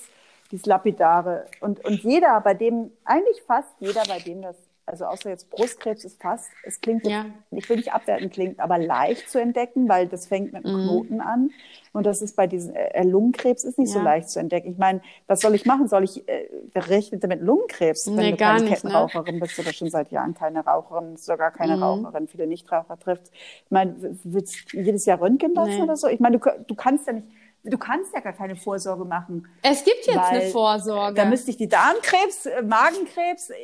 [0.51, 1.45] dieses Lapidare.
[1.61, 4.57] Und, und jeder, bei dem, eigentlich fast jeder, bei dem das
[4.89, 7.25] also außer jetzt Brustkrebs ist fast, es klingt, ja.
[7.51, 10.87] ich will nicht abwerten klingt, aber leicht zu entdecken, weil das fängt mit einem mhm.
[10.87, 11.51] Knoten an.
[11.93, 13.99] Und das ist bei diesem äh, Lungenkrebs ist nicht ja.
[13.99, 14.71] so leicht zu entdecken.
[14.71, 15.87] Ich meine, was soll ich machen?
[15.87, 18.07] Soll ich äh, rechnen mit Lungenkrebs?
[18.07, 18.89] Nee, Wenn du gar keine nicht, ne?
[18.89, 19.41] Kettenraucherin ne?
[19.41, 21.83] bist oder schon seit Jahren keine Raucherin, sogar keine mhm.
[21.83, 23.31] Raucherin, viele Nichtraucher trifft.
[23.31, 25.83] Ich meine, willst du jedes Jahr Röntgen lassen nee.
[25.83, 26.07] oder so?
[26.07, 27.27] Ich meine, du, du kannst ja nicht,
[27.63, 29.47] du kannst ja gar keine Vorsorge machen.
[29.61, 31.15] Es gibt jetzt eine Vorsorge.
[31.15, 33.55] Da müsste ich die Darmkrebs, äh, Magenkrebs, äh,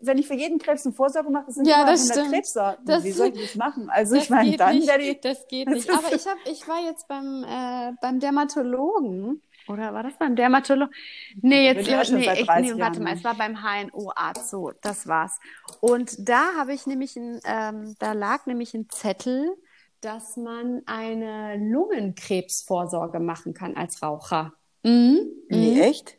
[0.00, 2.86] wenn ich für jeden Krebs eine Vorsorge mache, sind ja, das 100 Krebssorten.
[2.86, 3.90] Das, Wie soll ich das machen?
[3.90, 5.90] Also das ich meine, dann nicht, die, Das geht nicht.
[5.90, 9.42] Aber ich, hab, ich war jetzt beim, äh, beim Dermatologen.
[9.68, 10.94] Oder war das beim Dermatologen?
[11.42, 15.38] Nee, jetzt ja, nee, ich, nee, warte mal, es war beim HNO-Arzt, so, das war's.
[15.80, 19.54] Und da habe ich nämlich ein, ähm, da lag nämlich ein Zettel,
[20.00, 24.52] dass man eine Lungenkrebsvorsorge machen kann als Raucher.
[24.82, 25.20] Mhm.
[25.48, 25.80] Nee, mhm.
[25.80, 26.16] echt?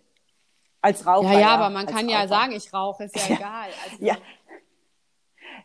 [0.82, 1.28] Als Raucher.
[1.28, 2.22] Ja, ja, ja aber man kann Raucher.
[2.22, 3.36] ja sagen, ich rauche, ist ja, ja.
[3.36, 3.70] egal.
[3.86, 4.18] Also, ja.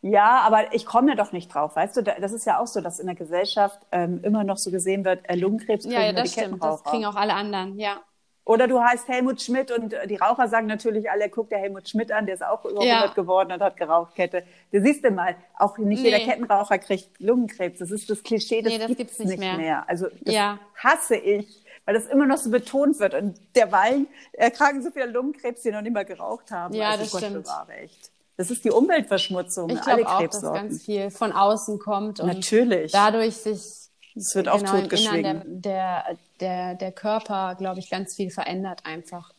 [0.02, 2.02] Ja, aber ich komme ja doch nicht drauf, weißt du?
[2.02, 5.28] Das ist ja auch so, dass in der Gesellschaft ähm, immer noch so gesehen wird,
[5.28, 6.62] äh, Lungenkrebs kriegen ja, ja, das die stimmt.
[6.62, 8.00] Das kriegen auch alle anderen, ja.
[8.46, 12.12] Oder du heißt Helmut Schmidt und die Raucher sagen natürlich alle, guck der Helmut Schmidt
[12.12, 13.06] an, der ist auch über 100 ja.
[13.12, 14.44] geworden und hat geraucht Kette.
[14.70, 16.10] Du siehst du mal, auch nicht nee.
[16.10, 17.80] jeder Kettenraucher kriegt Lungenkrebs.
[17.80, 19.56] Das ist das Klischee, das, nee, das gibt's, gibt's nicht, nicht mehr.
[19.56, 19.84] mehr.
[19.88, 20.60] Also das ja.
[20.76, 23.14] hasse ich, weil das immer noch so betont wird.
[23.14, 26.72] Und derweil erkranken so viele Lungenkrebs, die noch nicht mal geraucht haben.
[26.72, 27.42] Ja, also das Gott stimmt.
[27.42, 28.12] Bewahre, echt.
[28.36, 29.70] Das ist die Umweltverschmutzung.
[29.70, 32.92] Ich glaube auch, dass ganz viel von außen kommt und Natürlich.
[32.92, 33.85] dadurch sich
[34.16, 35.62] es wird auch genau, totgeschwiegen.
[35.62, 39.32] Der, der, der, der Körper, glaube ich, ganz viel verändert einfach.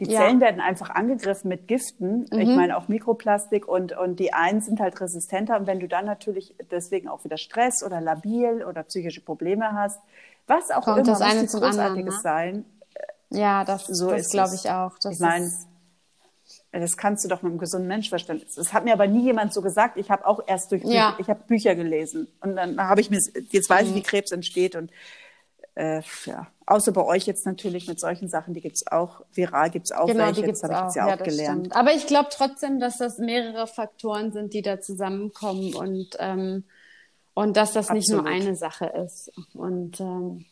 [0.00, 0.46] Die Zellen ja.
[0.46, 2.26] werden einfach angegriffen mit Giften.
[2.30, 2.38] Mhm.
[2.38, 5.56] Ich meine auch Mikroplastik und, und die einen sind halt resistenter.
[5.58, 10.00] Und wenn du dann natürlich deswegen auch wieder Stress oder labil oder psychische Probleme hast,
[10.46, 12.20] was auch Kommt immer, das eine muss Großartiges anderen, ne?
[12.20, 12.64] sein.
[13.30, 14.98] Ja, das, so das glaube ich auch.
[15.00, 15.50] Das ich meine,
[16.80, 18.44] das kannst du doch mit einem gesunden Menschenverstand.
[18.56, 19.96] Das hat mir aber nie jemand so gesagt.
[19.96, 21.16] Ich habe auch erst durch ja.
[21.18, 23.20] ich habe Bücher gelesen und dann habe ich mir
[23.50, 24.04] jetzt weiß ich, wie mhm.
[24.04, 24.90] Krebs entsteht und
[25.74, 29.92] äh, ja, außer bei euch jetzt natürlich mit solchen Sachen, die gibt's auch viral gibt's
[29.92, 30.40] auch genau, welche.
[30.40, 31.66] Die gibt's das habe ich jetzt ja, auch gelernt.
[31.66, 31.76] Stimmt.
[31.76, 36.64] Aber ich glaube trotzdem, dass das mehrere Faktoren sind, die da zusammenkommen und ähm,
[37.34, 37.98] und dass das Absolut.
[37.98, 40.46] nicht nur eine Sache ist und ähm,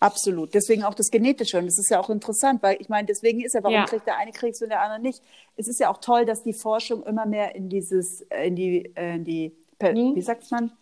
[0.00, 0.54] Absolut.
[0.54, 1.58] Deswegen auch das Genetische.
[1.58, 3.84] Und das ist ja auch interessant, weil ich meine, deswegen ist ja, warum ja.
[3.84, 5.22] kriegt der eine Krebs und der andere nicht?
[5.56, 8.92] Es ist ja auch toll, dass die Forschung immer mehr in dieses, äh, in die,
[8.94, 10.14] äh, in die, mhm.
[10.14, 10.72] wie sagt man?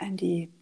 [0.00, 0.52] In die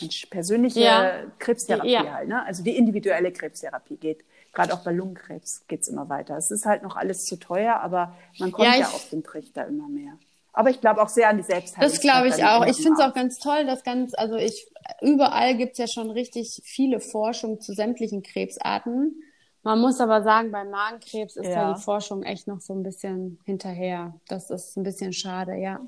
[0.00, 1.22] Mensch, persönliche ja.
[1.38, 2.12] Krebstherapie ja.
[2.12, 2.44] halt, ne?
[2.44, 4.24] Also die individuelle Krebstherapie geht.
[4.52, 6.36] Gerade auch bei Lungenkrebs geht es immer weiter.
[6.36, 9.66] Es ist halt noch alles zu teuer, aber man kommt ja, ja auf den Trichter
[9.66, 10.16] immer mehr.
[10.54, 11.90] Aber ich glaube auch sehr an die Selbstheilung.
[11.90, 12.64] Das glaube ich auch.
[12.64, 14.70] Ich finde es auch ganz toll, dass ganz, also ich,
[15.02, 19.20] überall gibt es ja schon richtig viele Forschung zu sämtlichen Krebsarten.
[19.64, 21.54] Man muss aber sagen, bei Magenkrebs ist ja.
[21.54, 24.14] da die Forschung echt noch so ein bisschen hinterher.
[24.28, 25.80] Das ist ein bisschen schade, ja.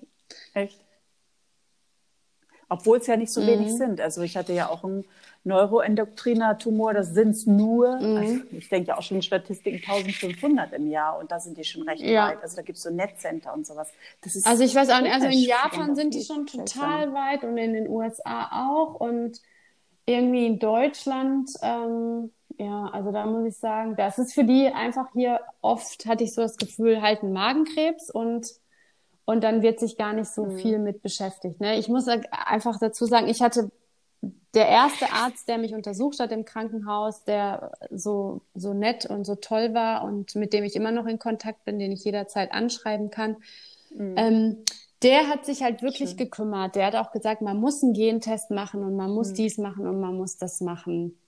[0.53, 0.85] Echt?
[2.69, 3.47] Obwohl es ja nicht so mhm.
[3.47, 4.01] wenig sind.
[4.01, 5.05] Also ich hatte ja auch einen
[5.47, 8.17] Neuroendokriner-Tumor, das sind es nur, mhm.
[8.17, 11.83] also ich denke ja auch schon Statistiken 1500 im Jahr und da sind die schon
[11.89, 12.29] recht ja.
[12.29, 12.43] weit.
[12.43, 13.93] Also da gibt es so Netcenter und sowas.
[14.45, 17.75] also ich weiß auch nicht, also in Japan sind die schon total weit und in
[17.75, 19.41] den USA auch und
[20.05, 25.13] irgendwie in Deutschland, ähm, ja, also da muss ich sagen, das ist für die einfach
[25.13, 28.49] hier oft, hatte ich so das Gefühl, halt ein Magenkrebs und
[29.29, 30.57] und dann wird sich gar nicht so mhm.
[30.59, 31.61] viel mit beschäftigt.
[31.61, 31.79] Ne?
[31.79, 33.73] Ich muss einfach dazu sagen, ich hatte
[34.57, 39.35] der erste Arzt, der mich untersucht hat im Krankenhaus, der so, so nett und so
[39.35, 43.11] toll war und mit dem ich immer noch in Kontakt bin, den ich jederzeit anschreiben
[43.11, 43.37] kann,
[43.91, 44.15] mhm.
[44.17, 44.65] ähm,
[45.03, 46.17] der hat sich halt wirklich Schön.
[46.17, 46.75] gekümmert.
[46.75, 49.35] Der hat auch gesagt, man muss einen Gentest machen und man muss mhm.
[49.35, 51.19] dies machen und man muss das machen.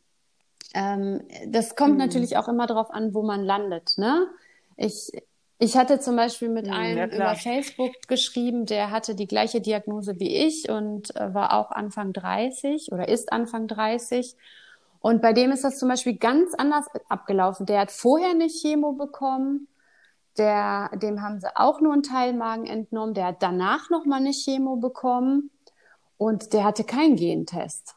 [0.72, 1.99] Ähm, das kommt mhm.
[1.99, 3.99] natürlich auch immer darauf an, wo man landet.
[3.99, 4.26] Ne?
[4.79, 5.12] Ich,
[5.59, 9.61] ich hatte zum Beispiel mit hm, einem ja, über Facebook geschrieben, der hatte die gleiche
[9.61, 14.36] Diagnose wie ich und äh, war auch Anfang 30 oder ist Anfang 30.
[15.00, 17.66] Und bei dem ist das zum Beispiel ganz anders abgelaufen.
[17.66, 19.68] Der hat vorher eine Chemo bekommen,
[20.36, 24.76] der, dem haben sie auch nur einen Teilmagen entnommen, der hat danach nochmal eine Chemo
[24.76, 25.50] bekommen
[26.16, 27.96] und der hatte keinen Gentest.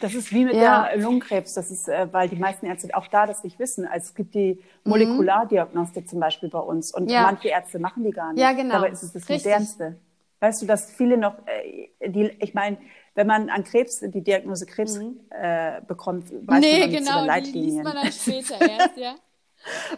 [0.00, 0.88] Das ist wie mit ja.
[0.88, 1.54] der Lungenkrebs.
[1.54, 3.86] Das ist, äh, weil die meisten Ärzte auch da das nicht wissen.
[3.86, 6.08] Also es gibt die Molekulardiagnostik mhm.
[6.08, 7.22] zum Beispiel bei uns und ja.
[7.22, 8.40] manche Ärzte machen die gar nicht.
[8.40, 8.74] Ja, genau.
[8.74, 9.46] Dabei ist es das Richtig.
[9.46, 9.96] modernste.
[10.40, 12.78] Weißt du, dass viele noch, äh, die, ich meine,
[13.14, 15.18] wenn man an Krebs, die Diagnose Krebs mhm.
[15.30, 17.54] äh, bekommt, weiß nee, man genau, Leitlinien.
[17.54, 19.16] Die liest man dann später erst, ja.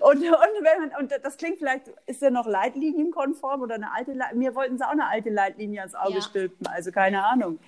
[0.00, 4.12] Und, und, wenn man, und das klingt vielleicht, ist er noch leitlinienkonform oder eine alte
[4.14, 4.48] Leitlinie?
[4.48, 6.20] Mir wollten sie auch eine alte Leitlinie ans Auge ja.
[6.22, 7.58] stülpen, also keine Ahnung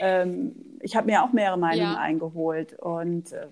[0.00, 1.98] ähm, ich habe mir auch mehrere Meinungen ja.
[1.98, 3.46] eingeholt und äh,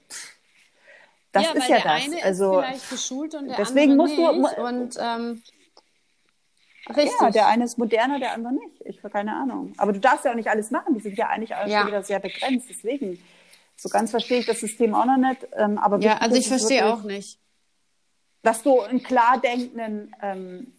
[1.33, 2.25] das ja, ist ja das.
[2.25, 2.65] Also
[3.57, 5.43] deswegen musst du und ähm,
[6.97, 7.21] Richtig.
[7.21, 8.81] Ja, der eine ist moderner, der andere nicht.
[8.85, 9.73] Ich habe keine Ahnung.
[9.77, 10.95] Aber du darfst ja auch nicht alles machen.
[10.95, 11.87] Die sind ja eigentlich auch ja.
[11.87, 12.69] wieder sehr begrenzt.
[12.69, 13.23] Deswegen,
[13.77, 15.47] so ganz verstehe ich das System auch noch nicht.
[15.57, 17.39] Ähm, aber ja, also ich verstehe auch nicht.
[18.43, 20.73] Dass du einen klar denkenden ähm,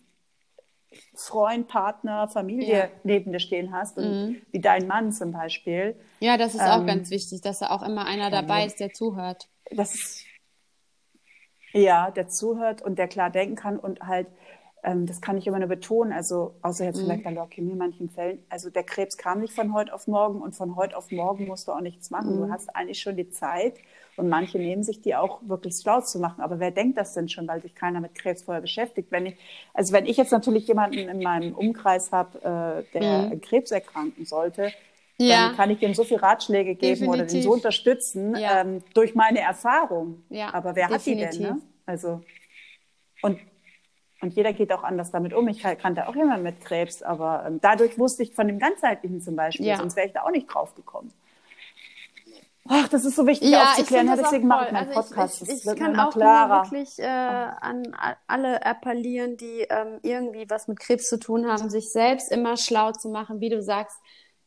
[1.13, 2.89] Freund, Partner, Familie ja.
[3.03, 4.41] neben dir stehen hast, mhm.
[4.51, 5.95] wie dein Mann zum Beispiel.
[6.19, 8.91] Ja, das ist ähm, auch ganz wichtig, dass da auch immer einer dabei ist, der
[8.91, 9.49] zuhört.
[9.71, 10.25] Das ist,
[11.73, 14.27] ja, der zuhört und der klar denken kann und halt,
[14.83, 17.05] ähm, das kann ich immer nur betonen, also außer jetzt mhm.
[17.05, 20.41] vielleicht bei Leukämie in manchen Fällen, also der Krebs kam nicht von heute auf morgen
[20.41, 22.35] und von heute auf morgen musst du auch nichts machen.
[22.35, 22.47] Mhm.
[22.47, 23.75] Du hast eigentlich schon die Zeit
[24.17, 26.41] und manche nehmen sich die auch wirklich schlau zu machen.
[26.41, 29.11] Aber wer denkt das denn schon, weil sich keiner mit Krebs vorher beschäftigt?
[29.11, 29.35] Wenn ich,
[29.73, 33.41] also wenn ich jetzt natürlich jemanden in meinem Umkreis habe, äh, der mhm.
[33.41, 34.71] Krebs erkranken sollte,
[35.17, 35.47] ja.
[35.47, 37.13] dann kann ich dem so viele Ratschläge geben definitiv.
[37.13, 38.61] oder den so unterstützen ja.
[38.61, 40.23] ähm, durch meine Erfahrung.
[40.29, 41.25] Ja, Aber wer definitiv.
[41.25, 41.47] hat die denn?
[41.55, 41.61] Ne?
[41.85, 42.21] Also
[43.21, 43.39] und
[44.21, 45.47] und jeder geht auch anders damit um.
[45.47, 49.35] Ich kannte auch jemanden mit Krebs, aber ähm, dadurch wusste ich von dem ganzheitlichen zum
[49.35, 49.77] Beispiel, ja.
[49.77, 51.11] sonst wäre ich da auch nicht drauf gekommen.
[52.67, 54.07] Ach, das ist so wichtig ja, aufzuklären.
[54.07, 55.41] Ja, deswegen mache ich meinen Podcast.
[55.41, 56.63] Ich, ich, ich kann auch klarer.
[56.63, 57.95] wirklich äh, an
[58.27, 62.91] alle appellieren, die ähm, irgendwie was mit Krebs zu tun haben, sich selbst immer schlau
[62.91, 63.97] zu machen, wie du sagst,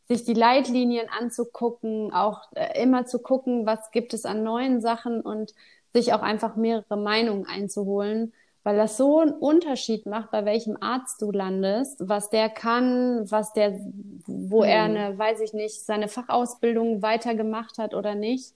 [0.06, 5.20] sich die Leitlinien anzugucken, auch äh, immer zu gucken, was gibt es an neuen Sachen
[5.20, 5.52] und
[5.92, 8.32] sich auch einfach mehrere Meinungen einzuholen
[8.64, 13.52] weil das so einen Unterschied macht, bei welchem Arzt du landest, was der kann, was
[13.52, 13.78] der,
[14.26, 14.68] wo mhm.
[14.68, 18.54] er eine, weiß ich nicht, seine Fachausbildung weitergemacht hat oder nicht.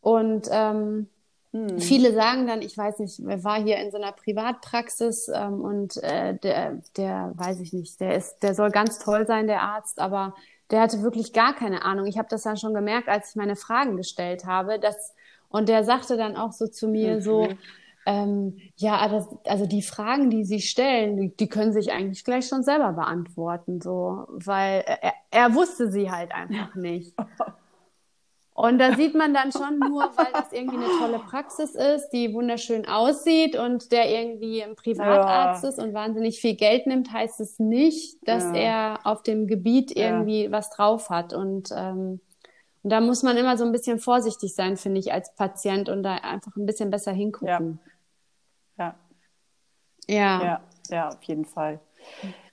[0.00, 1.08] Und ähm,
[1.50, 1.80] mhm.
[1.80, 5.96] viele sagen dann, ich weiß nicht, er war hier in so einer Privatpraxis ähm, und
[5.96, 9.98] äh, der, der, weiß ich nicht, der ist, der soll ganz toll sein, der Arzt,
[9.98, 10.34] aber
[10.70, 12.06] der hatte wirklich gar keine Ahnung.
[12.06, 15.12] Ich habe das dann schon gemerkt, als ich meine Fragen gestellt habe, dass
[15.48, 17.20] und der sagte dann auch so zu mir mhm.
[17.20, 17.48] so,
[18.06, 22.48] ähm, ja, das, also die Fragen, die Sie stellen, die, die, können sich eigentlich gleich
[22.48, 27.14] schon selber beantworten, so, weil er, er wusste sie halt einfach nicht.
[28.54, 32.34] Und da sieht man dann schon nur, weil das irgendwie eine tolle Praxis ist, die
[32.34, 35.70] wunderschön aussieht und der irgendwie ein Privatarzt ja.
[35.70, 38.54] ist und wahnsinnig viel Geld nimmt, heißt es nicht, dass ja.
[38.54, 40.52] er auf dem Gebiet irgendwie ja.
[40.52, 41.32] was drauf hat.
[41.32, 42.20] Und, ähm,
[42.82, 46.02] und da muss man immer so ein bisschen vorsichtig sein, finde ich, als Patient und
[46.02, 47.80] da einfach ein bisschen besser hingucken.
[47.82, 47.91] Ja.
[50.08, 50.42] Ja.
[50.42, 51.80] Ja, ja auf jeden Fall.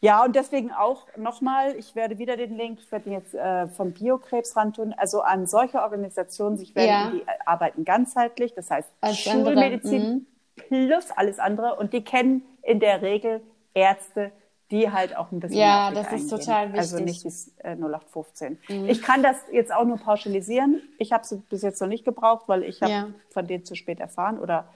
[0.01, 3.67] Ja, und deswegen auch nochmal, ich werde wieder den Link, ich werde ihn jetzt äh,
[3.67, 7.11] vom Biokrebs tun, also an solche Organisationen, sich werden, ja.
[7.11, 10.25] die arbeiten ganzheitlich, das heißt Als Schulmedizin mhm.
[10.55, 13.41] plus alles andere und die kennen in der Regel
[13.73, 14.31] Ärzte,
[14.71, 16.79] die halt auch ein bisschen Ja, das ist total wichtig.
[16.79, 18.59] Also nicht das äh, 0815.
[18.69, 18.85] Mhm.
[18.87, 20.81] Ich kann das jetzt auch nur pauschalisieren.
[20.97, 23.07] Ich habe es bis jetzt noch nicht gebraucht, weil ich habe ja.
[23.29, 24.69] von denen zu spät erfahren oder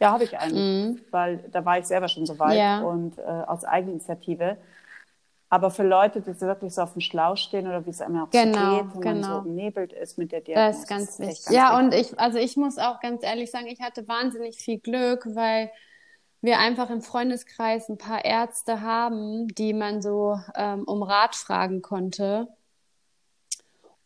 [0.00, 1.00] ja, habe ich einen, mhm.
[1.10, 2.80] weil da war ich selber schon so weit ja.
[2.80, 4.56] und äh, aus Eigeninitiative.
[5.50, 8.30] Aber für Leute, die wirklich so auf dem Schlauch stehen oder wie es einem auch
[8.30, 9.14] genau, so geht, wo genau.
[9.14, 9.38] man so genau.
[9.38, 10.68] umnebelt ist mit der Diagnose.
[10.68, 11.44] Das ist ganz wichtig.
[11.46, 11.84] Ganz ja, wichtig.
[11.84, 15.70] und ich, also ich muss auch ganz ehrlich sagen, ich hatte wahnsinnig viel Glück, weil
[16.42, 21.82] wir einfach im Freundeskreis ein paar Ärzte haben, die man so ähm, um Rat fragen
[21.82, 22.48] konnte.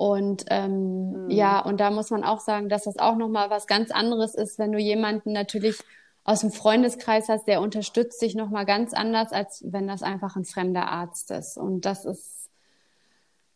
[0.03, 1.31] Und ähm, mhm.
[1.31, 4.59] ja, und da muss man auch sagen, dass das auch nochmal was ganz anderes ist,
[4.59, 5.79] wenn du jemanden natürlich
[6.25, 10.45] aus dem Freundeskreis hast, der unterstützt dich nochmal ganz anders, als wenn das einfach ein
[10.45, 11.57] fremder Arzt ist.
[11.57, 12.51] Und das ist,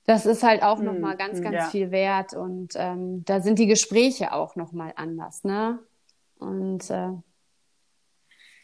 [0.04, 0.84] das ist halt auch mhm.
[0.84, 1.64] nochmal ganz, ganz ja.
[1.64, 2.32] viel wert.
[2.32, 5.80] Und ähm, da sind die Gespräche auch nochmal anders, ne?
[6.38, 7.08] Und äh,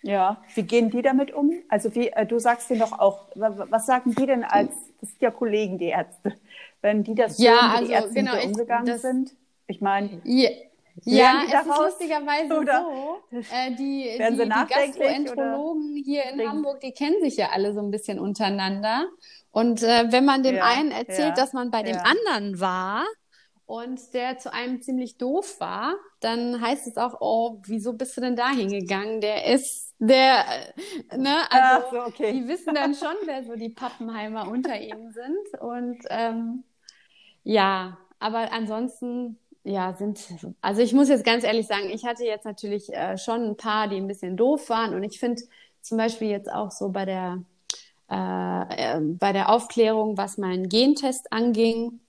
[0.03, 1.51] ja, wie gehen die damit um?
[1.69, 4.71] Also wie, äh, du sagst dir doch auch, was sagen die denn als,
[5.01, 6.35] das sind ja Kollegen, die Ärzte,
[6.83, 9.35] wenn die das ja, also, die Ärzte genau, umgegangen ich, das, sind?
[9.67, 10.51] Ich meine, yeah.
[11.05, 13.19] Ja, es ist lustigerweise oder so.
[13.51, 17.91] Äh, die, die, die Gastroenterologen hier in Hamburg, die kennen sich ja alle so ein
[17.91, 19.09] bisschen untereinander.
[19.51, 23.05] Und äh, wenn man dem ja, einen erzählt, ja, dass man bei dem anderen war
[23.65, 28.21] und der zu einem ziemlich doof war, dann heißt es auch, oh, wieso bist du
[28.21, 29.23] denn da hingegangen?
[29.23, 30.45] Der ist, der,
[31.11, 32.33] äh, ne, also so, okay.
[32.33, 35.61] die wissen dann schon, wer so die Pappenheimer unter ihnen sind.
[35.61, 36.65] Und ähm,
[37.45, 40.21] ja, aber ansonsten ja, sind,
[40.61, 43.89] also ich muss jetzt ganz ehrlich sagen, ich hatte jetzt natürlich äh, schon ein paar,
[43.89, 44.95] die ein bisschen doof waren.
[44.95, 45.43] Und ich finde
[45.81, 47.43] zum Beispiel jetzt auch so bei der,
[48.11, 52.01] äh, äh, bei der Aufklärung, was meinen Gentest anging,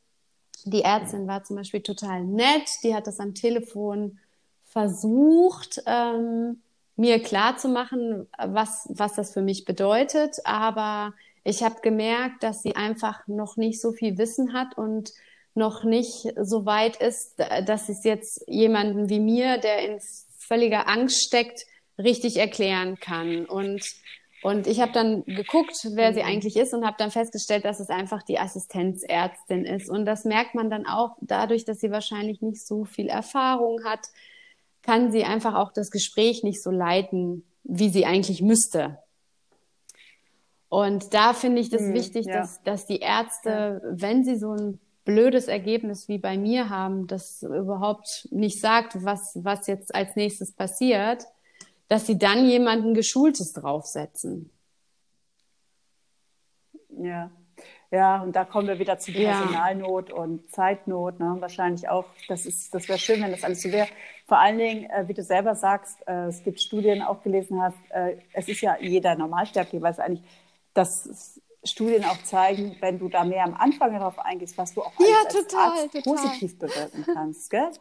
[0.66, 4.18] die Ärztin war zum Beispiel total nett, die hat das am Telefon
[4.64, 6.62] versucht, ähm,
[6.96, 11.14] mir klar zu machen, was, was das für mich bedeutet, aber
[11.44, 15.12] ich habe gemerkt, dass sie einfach noch nicht so viel Wissen hat und
[15.56, 20.00] noch nicht so weit ist, dass es jetzt jemanden wie mir, der in
[20.40, 21.66] völliger Angst steckt,
[21.98, 23.46] richtig erklären kann.
[23.46, 23.84] Und,
[24.42, 26.28] und ich habe dann geguckt, wer sie mhm.
[26.28, 29.90] eigentlich ist und habe dann festgestellt, dass es einfach die Assistenzärztin ist.
[29.90, 34.08] Und das merkt man dann auch dadurch, dass sie wahrscheinlich nicht so viel Erfahrung hat,
[34.82, 39.03] kann sie einfach auch das Gespräch nicht so leiten, wie sie eigentlich müsste.
[40.74, 42.40] Und da finde ich das hm, wichtig, ja.
[42.40, 47.44] dass, dass die Ärzte, wenn sie so ein blödes Ergebnis wie bei mir haben, das
[47.44, 51.26] überhaupt nicht sagt, was, was jetzt als nächstes passiert,
[51.90, 54.50] dass sie dann jemanden Geschultes draufsetzen.
[56.90, 57.30] Ja.
[57.92, 60.16] Ja, und da kommen wir wieder zu Personalnot ja.
[60.16, 61.20] und Zeitnot.
[61.20, 61.36] Ne?
[61.38, 63.88] Wahrscheinlich auch, das, ist, das wäre schön, wenn das alles so wäre.
[64.26, 67.78] Vor allen Dingen, äh, wie du selber sagst, äh, es gibt Studien auch gelesen hast,
[67.92, 70.24] äh, es ist ja jeder Normalsterbliche weiß eigentlich,
[70.74, 74.92] dass Studien auch zeigen, wenn du da mehr am Anfang darauf eingehst, was du auch
[75.00, 76.14] ja, als, total, Arzt total.
[76.14, 77.50] positiv bewirken kannst.
[77.50, 77.72] Gell?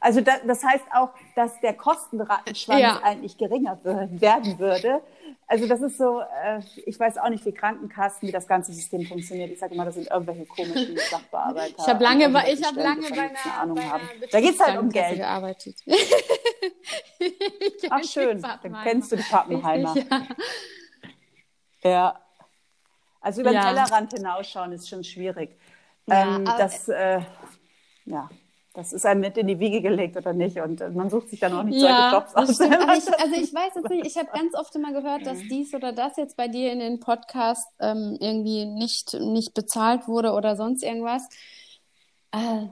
[0.00, 3.00] Also da, das heißt auch, dass der Kostenrattenschwanz ja.
[3.02, 5.02] eigentlich geringer werden würde.
[5.46, 9.06] Also das ist so, äh, ich weiß auch nicht, wie Krankenkassen, wie das ganze System
[9.06, 9.50] funktioniert.
[9.50, 11.74] Ich sage immer, das sind irgendwelche komischen Sachbearbeiter.
[11.78, 14.08] Ich habe lange, bei, ich habe lange bei einer, Ahnung bei haben.
[14.30, 15.16] Da geht es halt um Geld.
[15.16, 15.76] gearbeitet.
[17.90, 19.94] Ach schön, dann kennst du die Pappenheimer.
[19.96, 20.22] Ja.
[21.82, 22.20] Ja.
[23.20, 23.60] Also über ja.
[23.60, 25.58] den Tellerrand hinausschauen ist schon schwierig.
[26.06, 27.20] Ja, ähm, das, äh,
[28.04, 28.30] ja,
[28.76, 30.60] das ist einem mit in die Wiege gelegt oder nicht.
[30.60, 32.60] Und äh, man sucht sich dann auch nicht ja, solche Jobs aus.
[32.60, 32.64] Also
[33.10, 35.48] ich, also ich weiß jetzt nicht, ich habe ganz oft immer gehört, dass mhm.
[35.48, 40.32] dies oder das jetzt bei dir in den Podcast ähm, irgendwie nicht, nicht bezahlt wurde
[40.32, 41.26] oder sonst irgendwas.
[42.32, 42.66] Äh,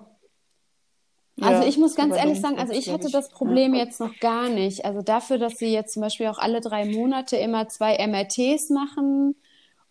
[1.41, 3.85] also ja, ich muss ganz ehrlich sagen, also ich hatte das Problem ja.
[3.85, 4.85] jetzt noch gar nicht.
[4.85, 9.35] Also dafür, dass sie jetzt zum Beispiel auch alle drei Monate immer zwei MRTs machen,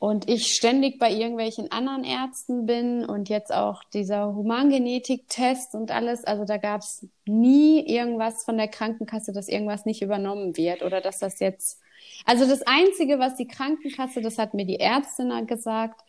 [0.04, 6.26] und ich ständig bei irgendwelchen anderen Ärzten bin und jetzt auch dieser Humangenetik-Test und alles,
[6.26, 11.00] also da gab es nie irgendwas von der Krankenkasse, dass irgendwas nicht übernommen wird oder
[11.00, 11.80] dass das jetzt,
[12.26, 16.02] also das Einzige, was die Krankenkasse, das hat mir die Ärztin gesagt,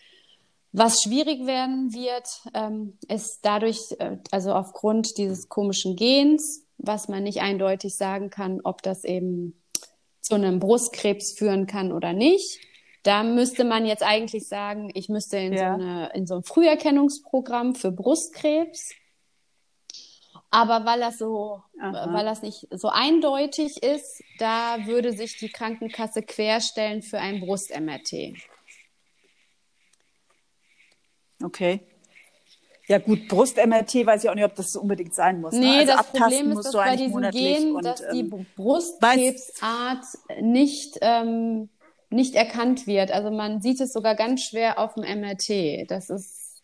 [0.77, 7.23] was schwierig werden wird, ähm, ist dadurch, äh, also aufgrund dieses komischen Gens, was man
[7.23, 9.63] nicht eindeutig sagen kann, ob das eben
[10.21, 12.61] zu einem Brustkrebs führen kann oder nicht
[13.05, 15.77] da müsste man jetzt eigentlich sagen, ich müsste in, ja.
[15.77, 18.95] so, eine, in so ein Früherkennungsprogramm für Brustkrebs.
[20.51, 22.13] Aber weil das so, Aha.
[22.13, 28.35] weil das nicht so eindeutig ist, da würde sich die Krankenkasse querstellen für ein Brust-MRT.
[31.43, 31.81] Okay.
[32.87, 35.55] Ja gut, Brust-MRT weiß ich auch nicht, ob das unbedingt sein muss.
[35.55, 35.61] Ne?
[35.61, 35.79] Nee, ne?
[35.79, 40.05] also das Problem ist, dass bei diesem Gen, und, dass die ähm, Brustkrebsart
[40.43, 41.71] nicht ähm,
[42.15, 43.11] nicht erkannt wird.
[43.11, 45.91] Also man sieht es sogar ganz schwer auf dem MRT.
[45.91, 46.63] Das ist.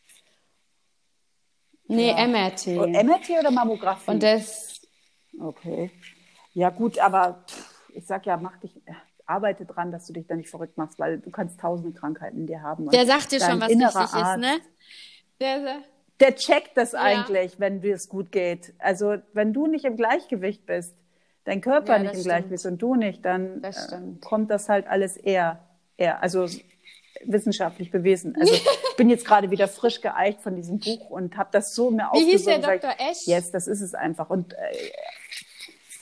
[1.86, 2.26] Nee, ja.
[2.26, 2.66] MRT.
[2.68, 4.10] Und MRT oder Mammographie?
[4.10, 4.80] Und das.
[5.38, 5.90] Okay.
[6.52, 7.44] Ja, gut, aber
[7.94, 8.80] ich sag ja, mach dich.
[9.30, 12.46] Arbeite dran, dass du dich da nicht verrückt machst, weil du kannst tausende Krankheiten in
[12.46, 12.90] dir haben.
[12.90, 14.60] Der sagt dir schon, was wichtig Arzt, ist, ne?
[15.40, 15.76] Der, der,
[16.18, 17.00] der checkt das ja.
[17.00, 18.74] eigentlich, wenn es gut geht.
[18.78, 20.94] Also wenn du nicht im Gleichgewicht bist,
[21.44, 22.26] dein Körper ja, nicht im stimmt.
[22.26, 25.60] Gleichgewicht und du nicht, dann das äh, kommt das halt alles eher,
[25.96, 26.46] eher, also
[27.24, 28.36] wissenschaftlich bewiesen.
[28.38, 28.66] Also ich
[28.96, 32.24] bin jetzt gerade wieder frisch geeicht von diesem Buch und habe das so mir Wie
[32.24, 32.94] hieß der Dr.
[32.98, 33.26] Esch?
[33.26, 34.30] Yes, das ist es einfach.
[34.30, 34.56] Und äh,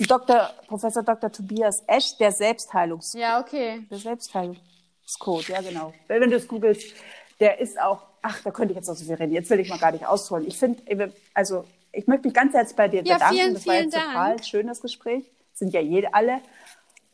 [0.06, 0.50] Dr.
[0.66, 1.30] Professor Dr.
[1.32, 3.20] Tobias Esch, der Selbstheilungscode.
[3.20, 3.86] Ja, okay.
[3.90, 5.92] Der Selbstheilungscode, ja genau.
[6.06, 6.94] Wenn du es googelst,
[7.40, 9.32] der ist auch, ach, da könnte ich jetzt noch so viel reden.
[9.32, 10.46] Jetzt will ich mal gar nicht ausholen.
[10.46, 13.36] Ich finde, also ich möchte mich ganz herzlich bei dir ja, bedanken.
[13.36, 14.06] Vielen, das war jetzt Dank.
[14.06, 15.24] total schönes Gespräch.
[15.52, 16.40] Sind ja jede alle.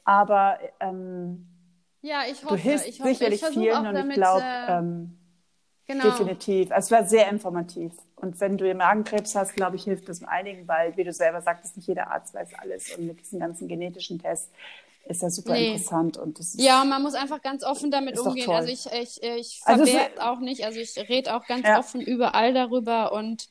[0.04, 1.46] Aber ähm,
[2.02, 2.56] ja, ich hoffe.
[2.56, 5.18] Du hilfst ich hoffe, sicherlich ich vielen und ich glaube, äh, ähm,
[5.86, 6.04] genau.
[6.04, 6.70] definitiv.
[6.70, 7.92] Also es war sehr informativ.
[8.24, 11.76] Und wenn du Magenkrebs hast, glaube ich, hilft das einigen, weil, wie du selber sagtest,
[11.76, 12.96] nicht jeder Arzt weiß alles.
[12.96, 14.50] Und mit diesen ganzen genetischen Tests
[15.06, 15.72] ist das super nee.
[15.72, 16.16] interessant.
[16.16, 18.50] Und das ja, man muss einfach ganz offen damit umgehen.
[18.50, 20.64] Also ich, ich, ich verwehre also auch nicht.
[20.64, 21.78] Also ich rede auch ganz ja.
[21.78, 23.48] offen überall darüber und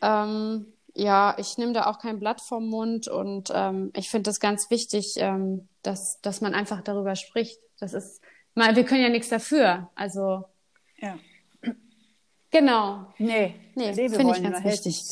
[0.00, 4.38] ähm, ja, ich nehme da auch kein Blatt vom Mund und ähm, ich finde das
[4.38, 7.58] ganz wichtig, ähm, dass, dass man einfach darüber spricht.
[7.80, 8.20] Das ist,
[8.54, 9.90] mal, wir können ja nichts dafür.
[9.96, 10.44] Also.
[10.98, 11.18] Ja.
[12.50, 13.06] Genau.
[13.18, 15.02] Nee, nee finde ich ganz wichtig.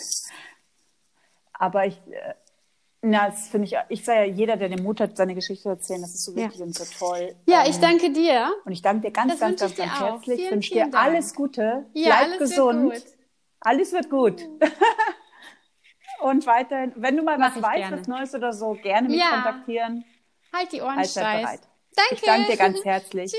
[1.53, 2.35] Aber ich, äh,
[3.03, 5.69] na, das finde ich, ich sage ja, jeder, der den Mut hat, seine Geschichte zu
[5.69, 6.65] erzählen, das ist so wichtig ja.
[6.65, 7.37] und so toll.
[7.47, 8.53] Ja, ähm, ich danke dir.
[8.65, 10.41] Und ich danke dir ganz, das ganz, ganz, ganz herzlich.
[10.41, 10.95] Ich wünsche dir Dank.
[10.95, 11.87] alles Gute.
[11.93, 12.93] Ja, Bleib alles gesund.
[12.93, 13.15] Wird gut.
[13.61, 14.43] Alles wird gut.
[16.21, 18.01] und weiterhin, wenn du mal Mach was weißt, gerne.
[18.01, 19.31] was Neues oder so, gerne mich ja.
[19.31, 20.05] kontaktieren.
[20.53, 21.61] Halt die Ohren steif.
[21.97, 22.15] Danke.
[22.15, 23.33] Ich danke dir ganz herzlich.